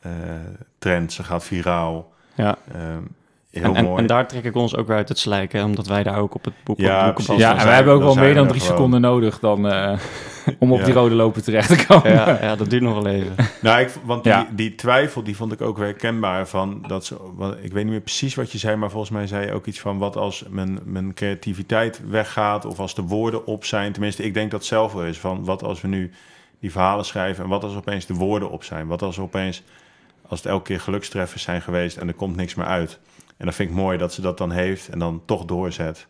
eh, 0.00 0.12
trend. 0.78 1.12
Ze 1.12 1.22
gaat 1.24 1.44
viraal. 1.44 2.12
Ja. 2.34 2.56
Ehm, 2.72 3.02
heel 3.50 3.62
En, 3.62 3.74
en, 3.76 3.84
mooi. 3.84 4.00
en 4.00 4.06
daar 4.06 4.28
trek 4.28 4.44
ik 4.44 4.54
ons 4.56 4.76
ook 4.76 4.86
weer 4.86 4.96
uit 4.96 5.08
het 5.08 5.18
slijk, 5.18 5.52
hè, 5.52 5.64
omdat 5.64 5.86
wij 5.86 6.02
daar 6.02 6.18
ook 6.18 6.34
op 6.34 6.44
het 6.44 6.54
boek, 6.64 6.78
Ja, 6.78 7.08
op. 7.08 7.38
Ja, 7.38 7.58
en 7.58 7.66
we 7.66 7.72
hebben 7.72 7.94
ook 7.94 8.02
wel 8.02 8.14
meer 8.14 8.34
dan 8.34 8.46
drie 8.46 8.60
gewoon. 8.60 8.76
seconden 8.76 9.00
nodig 9.00 9.38
dan, 9.38 9.68
eh, 9.68 9.98
om 10.58 10.72
op 10.72 10.78
Ja. 10.78 10.84
die 10.84 10.94
rode 10.94 11.14
loper 11.14 11.42
terecht 11.42 11.68
te 11.78 11.86
komen. 11.86 12.10
Ja, 12.12 12.38
ja, 12.42 12.56
dat 12.56 12.70
duurt 12.70 12.82
nog 12.82 12.94
wel 13.02 13.06
even. 13.12 13.34
Nou, 13.60 13.80
ik, 13.80 13.90
want 14.04 14.24
die, 14.24 14.32
Ja. 14.32 14.46
die 14.50 14.74
twijfel, 14.74 15.22
die 15.22 15.36
vond 15.36 15.52
ik 15.52 15.60
ook 15.60 15.76
weer 15.76 15.86
herkenbaar 15.86 16.48
van 16.48 16.84
dat 16.86 17.04
ze, 17.06 17.16
wat, 17.36 17.56
ik 17.62 17.72
weet 17.72 17.82
niet 17.82 17.92
meer 17.92 18.00
precies 18.00 18.34
wat 18.34 18.52
je 18.52 18.58
zei, 18.58 18.76
maar 18.76 18.90
volgens 18.90 19.10
mij 19.12 19.26
zei 19.26 19.46
je 19.46 19.52
ook 19.52 19.66
iets 19.66 19.80
van 19.80 19.98
wat 19.98 20.16
als 20.16 20.44
mijn, 20.50 20.78
mijn 20.84 21.14
creativiteit 21.14 22.00
weggaat 22.08 22.64
of 22.64 22.78
als 22.80 22.94
de 22.94 23.02
woorden 23.02 23.46
op 23.46 23.64
zijn. 23.64 23.92
Tenminste, 23.92 24.22
ik 24.24 24.34
denk 24.34 24.50
dat 24.50 24.64
zelf 24.64 24.92
wel 24.92 25.04
is 25.04 25.18
van 25.18 25.44
wat 25.44 25.62
als 25.62 25.80
we 25.80 25.88
nu 25.88 26.10
die 26.60 26.72
verhalen 26.72 27.04
schrijven 27.04 27.44
en 27.44 27.50
wat 27.50 27.64
als 27.64 27.74
opeens 27.76 28.06
de 28.06 28.14
woorden 28.14 28.50
op 28.50 28.64
zijn. 28.64 28.86
Wat 28.86 29.02
als 29.02 29.18
opeens, 29.18 29.62
als 30.28 30.38
het 30.42 30.48
elke 30.48 30.64
keer 30.64 30.80
gelukstreffers 30.80 31.42
zijn 31.42 31.62
geweest 31.62 31.96
en 31.96 32.08
er 32.08 32.14
komt 32.14 32.36
niks 32.36 32.54
meer 32.54 32.66
uit. 32.66 32.98
En 33.38 33.44
dan 33.44 33.52
vind 33.52 33.70
ik 33.70 33.76
mooi 33.76 33.98
dat 33.98 34.12
ze 34.12 34.20
dat 34.20 34.38
dan 34.38 34.50
heeft 34.50 34.88
en 34.88 34.98
dan 34.98 35.22
toch 35.24 35.44
doorzet. 35.44 36.06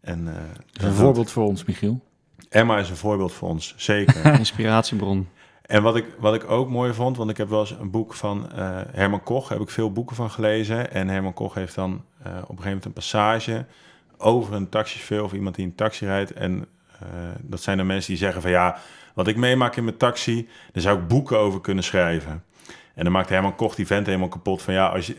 En 0.00 0.28
eh, 0.28 0.34
Dat 0.72 0.82
is 0.82 0.84
een 0.84 0.92
voorbeeld 0.92 1.30
voor 1.30 1.44
ons, 1.44 1.64
Michiel. 1.64 2.00
Emma 2.48 2.78
is 2.78 2.90
een 2.90 2.96
voorbeeld 2.96 3.32
voor 3.32 3.48
ons, 3.48 3.74
zeker. 3.76 4.26
Inspiratiebron. 4.38 5.28
En 5.62 5.82
wat 5.82 5.96
ik, 5.96 6.06
wat 6.18 6.34
ik 6.34 6.50
ook 6.50 6.68
mooi 6.68 6.92
vond, 6.92 7.16
want 7.16 7.30
ik 7.30 7.36
heb 7.36 7.48
wel 7.48 7.60
eens 7.60 7.70
een 7.70 7.90
boek 7.90 8.14
van 8.14 8.52
eh, 8.52 8.80
Herman 8.90 9.22
Koch, 9.22 9.48
heb 9.48 9.60
ik 9.60 9.70
veel 9.70 9.92
boeken 9.92 10.16
van 10.16 10.30
gelezen. 10.30 10.92
En 10.92 11.08
Herman 11.08 11.32
Koch 11.32 11.54
heeft 11.54 11.74
dan 11.74 12.04
eh, 12.22 12.32
op 12.32 12.34
een 12.34 12.40
gegeven 12.42 12.64
moment 12.64 12.84
een 12.84 12.92
passage 12.92 13.64
over 14.16 14.54
een 14.54 14.68
taxichauffeur 14.68 15.22
of 15.22 15.32
iemand 15.32 15.54
die 15.54 15.64
een 15.64 15.74
taxi 15.74 16.06
rijdt. 16.06 16.32
En 16.32 16.66
eh, 17.00 17.06
dat 17.40 17.62
zijn 17.62 17.76
de 17.76 17.84
mensen 17.84 18.10
die 18.10 18.18
zeggen 18.18 18.42
van 18.42 18.50
ja, 18.50 18.78
wat 19.14 19.28
ik 19.28 19.36
meemaak 19.36 19.76
in 19.76 19.84
mijn 19.84 19.96
taxi, 19.96 20.48
daar 20.72 20.82
zou 20.82 20.98
ik 20.98 21.08
boeken 21.08 21.38
over 21.38 21.60
kunnen 21.60 21.84
schrijven. 21.84 22.44
En 22.94 23.04
dan 23.04 23.12
maakt 23.12 23.28
Herman 23.28 23.56
Koch 23.56 23.74
die 23.74 23.86
vent 23.86 24.06
helemaal 24.06 24.28
kapot 24.28 24.62
van 24.62 24.74
ja, 24.74 24.86
als 24.86 25.06
je, 25.06 25.16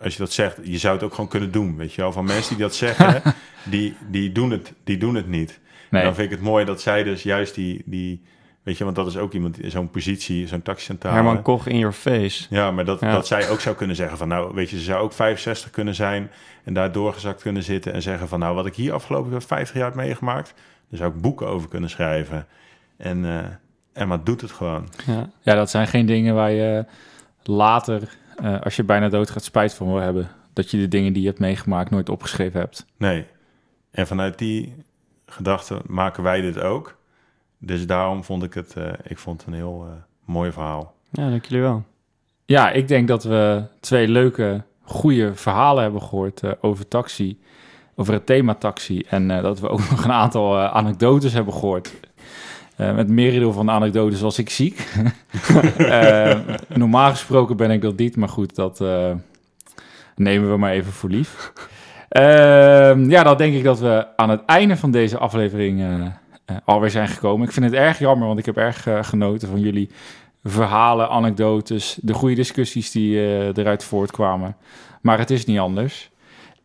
als 0.00 0.12
je 0.12 0.18
dat 0.18 0.32
zegt, 0.32 0.58
je 0.62 0.78
zou 0.78 0.94
het 0.94 1.04
ook 1.04 1.14
gewoon 1.14 1.30
kunnen 1.30 1.50
doen, 1.50 1.76
weet 1.76 1.92
je 1.92 2.00
wel. 2.00 2.12
Van 2.12 2.24
mensen 2.24 2.54
die 2.56 2.64
dat 2.64 2.74
zeggen, 2.74 3.22
die, 3.70 3.96
die, 4.10 4.32
doen, 4.32 4.50
het, 4.50 4.72
die 4.84 4.96
doen 4.96 5.14
het 5.14 5.28
niet. 5.28 5.60
Nee. 5.90 6.00
En 6.00 6.06
dan 6.06 6.16
vind 6.16 6.30
ik 6.30 6.36
het 6.36 6.46
mooi 6.46 6.64
dat 6.64 6.80
zij 6.80 7.02
dus 7.02 7.22
juist 7.22 7.54
die, 7.54 7.82
die 7.86 8.22
weet 8.62 8.78
je, 8.78 8.84
want 8.84 8.96
dat 8.96 9.06
is 9.06 9.16
ook 9.16 9.32
iemand 9.32 9.60
in 9.60 9.70
zo'n 9.70 9.90
positie, 9.90 10.46
zo'n 10.46 10.62
taxicentrale. 10.62 11.14
Herman 11.14 11.42
Koch 11.42 11.66
in 11.66 11.78
your 11.78 11.94
face. 11.94 12.46
Ja, 12.50 12.70
maar 12.70 12.84
dat, 12.84 13.00
Ja. 13.00 13.12
dat 13.12 13.26
zij 13.26 13.48
ook 13.48 13.60
zou 13.60 13.76
kunnen 13.76 13.96
zeggen 13.96 14.18
van, 14.18 14.28
nou, 14.28 14.54
weet 14.54 14.70
je, 14.70 14.76
ze 14.76 14.82
zou 14.82 15.02
ook 15.02 15.12
65 15.12 15.70
kunnen 15.70 15.94
zijn 15.94 16.30
en 16.64 16.74
daar 16.74 16.92
doorgezakt 16.92 17.42
kunnen 17.42 17.62
zitten 17.62 17.92
en 17.92 18.02
zeggen 18.02 18.28
van, 18.28 18.38
nou, 18.38 18.54
wat 18.54 18.66
ik 18.66 18.74
hier 18.74 18.92
afgelopen 18.92 19.42
50 19.42 19.76
jaar 19.76 19.84
heb 19.84 19.94
meegemaakt, 19.94 20.54
daar 20.88 20.98
zou 20.98 21.12
ik 21.14 21.20
boeken 21.20 21.46
over 21.46 21.68
kunnen 21.68 21.90
schrijven. 21.90 22.46
En 22.96 23.24
eh 23.24 23.44
Emma 23.92 24.16
doet 24.16 24.40
het 24.40 24.50
gewoon. 24.50 24.88
Ja. 25.06 25.30
Ja, 25.42 25.54
dat 25.54 25.70
zijn 25.70 25.86
geen 25.86 26.06
dingen 26.06 26.34
waar 26.34 26.50
je 26.50 26.84
later, 27.42 28.16
eh, 28.36 28.60
als 28.60 28.76
je 28.76 28.84
bijna 28.84 29.08
dood 29.08 29.30
gaat, 29.30 29.44
spijt 29.44 29.74
van 29.74 29.86
wil 29.86 29.96
hebben. 29.96 30.28
Dat 30.52 30.70
je 30.70 30.76
de 30.76 30.88
dingen 30.88 31.12
die 31.12 31.22
je 31.22 31.28
hebt 31.28 31.40
meegemaakt 31.40 31.90
nooit 31.90 32.08
opgeschreven 32.08 32.60
hebt. 32.60 32.86
Nee. 32.96 33.26
En 33.90 34.06
vanuit 34.06 34.38
die 34.38 34.74
gedachte 35.26 35.80
maken 35.86 36.22
wij 36.22 36.40
dit 36.40 36.60
ook. 36.60 36.96
Dus 37.58 37.86
daarom 37.86 38.24
vond 38.24 38.42
ik 38.42 38.54
het, 38.54 38.76
eh, 38.76 38.92
ik 39.02 39.18
vond 39.18 39.40
het 39.40 39.48
een 39.48 39.56
heel 39.56 39.86
eh, 39.88 39.92
mooi 40.24 40.52
verhaal. 40.52 40.94
ja, 41.10 41.30
dank 41.30 41.44
jullie 41.44 41.62
wel. 41.62 41.84
Ja, 42.46 42.70
ik 42.70 42.88
denk 42.88 43.08
dat 43.08 43.24
we 43.24 43.62
twee 43.80 44.08
leuke, 44.08 44.62
goede 44.82 45.34
verhalen 45.34 45.82
hebben 45.82 46.02
gehoord 46.02 46.42
eh, 46.42 46.50
over 46.60 46.88
taxi. 46.88 47.38
Over 47.96 48.12
het 48.12 48.26
thema 48.26 48.54
taxi. 48.54 49.04
En 49.08 49.30
eh, 49.30 49.42
dat 49.42 49.60
we 49.60 49.68
ook 49.68 49.78
nog 49.90 50.04
een 50.04 50.12
aantal 50.12 50.58
eh, 50.58 50.74
anekdotes 50.74 51.32
hebben 51.32 51.54
gehoord. 51.54 51.92
Eh, 52.76 52.94
met 52.94 53.08
merendeel 53.08 53.52
van 53.52 53.70
anekdotes 53.70 54.20
was 54.20 54.38
ik 54.38 54.50
ziek. 54.50 54.86
Eh, 55.78 56.38
normaal 56.68 57.10
gesproken 57.10 57.56
ben 57.56 57.70
ik 57.70 57.82
dat 57.82 57.96
niet, 57.96 58.16
maar 58.16 58.28
goed, 58.28 58.54
dat 58.54 58.80
eh, 58.80 59.10
nemen 60.16 60.50
we 60.50 60.56
maar 60.56 60.72
even 60.72 60.92
voor 60.92 61.10
lief. 61.10 61.52
Ehm, 62.08 63.10
ja, 63.10 63.22
dan 63.22 63.36
denk 63.36 63.54
ik 63.54 63.64
dat 63.64 63.78
we 63.78 64.06
aan 64.16 64.30
het 64.30 64.44
einde 64.46 64.76
van 64.76 64.90
deze 64.90 65.18
aflevering 65.18 65.84
alweer 66.64 66.90
zijn 66.90 67.08
gekomen. 67.08 67.46
Ik 67.46 67.52
vind 67.52 67.64
het 67.64 67.74
erg 67.74 67.98
jammer, 67.98 68.26
want 68.26 68.38
ik 68.38 68.46
heb 68.46 68.56
erg 68.56 68.86
genoten 69.00 69.48
van 69.48 69.60
jullie 69.60 69.90
verhalen, 70.44 71.08
anekdotes, 71.08 71.98
de 72.00 72.14
goede 72.14 72.34
discussies 72.34 72.90
die 72.90 73.16
eruit 73.52 73.84
voortkwamen. 73.84 74.56
Maar 75.00 75.18
het 75.18 75.30
is 75.30 75.44
niet 75.44 75.58
anders. 75.58 76.10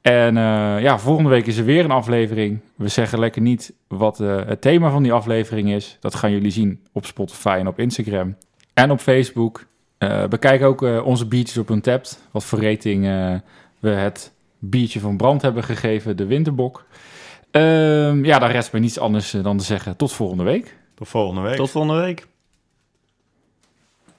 En 0.02 0.38
eh, 0.38 0.82
ja, 0.82 1.00
volgende 1.00 1.30
week 1.30 1.48
is 1.48 1.58
er 1.58 1.66
weer 1.66 1.84
een 1.84 1.92
aflevering. 1.92 2.60
We 2.76 2.88
zeggen 2.88 3.20
lekker 3.20 3.42
niet 3.42 3.74
wat 3.88 4.20
eh, 4.20 4.46
het 4.46 4.62
thema 4.62 4.90
van 4.90 5.04
die 5.04 5.14
aflevering 5.14 5.72
is. 5.72 5.98
Dat 6.00 6.16
gaan 6.16 6.32
jullie 6.32 6.52
zien 6.52 6.84
op 6.92 7.06
Spotify 7.06 7.56
en 7.60 7.68
op 7.68 7.80
Instagram 7.80 8.36
en 8.74 8.92
op 8.92 9.00
Facebook. 9.00 9.66
Eh, 9.98 10.28
bekijk 10.28 10.64
ook 10.64 10.84
eh, 10.84 11.06
onze 11.06 11.28
beaches 11.28 11.58
op 11.58 11.70
Untapped. 11.70 12.20
Wat 12.32 12.44
voor 12.44 12.62
rating 12.62 13.04
we 13.80 13.90
het 13.90 14.32
biertje 14.60 15.00
van 15.00 15.18
Brand 15.18 15.42
hebben 15.42 15.64
gegeven, 15.64 16.18
de 16.18 16.26
Winterbok. 16.26 16.86
Ehm, 17.52 18.26
ja, 18.26 18.40
daar 18.40 18.52
rest 18.52 18.72
mij 18.72 18.82
niets 18.82 19.00
anders 19.00 19.32
dan 19.32 19.58
te 19.58 19.64
zeggen 19.64 19.96
tot 19.96 20.12
volgende 20.12 20.44
week. 20.44 20.78
Tot 20.96 21.08
volgende 21.08 21.42
week. 21.42 21.56
Tot 21.56 21.70
volgende 21.70 22.02
week. 22.02 22.28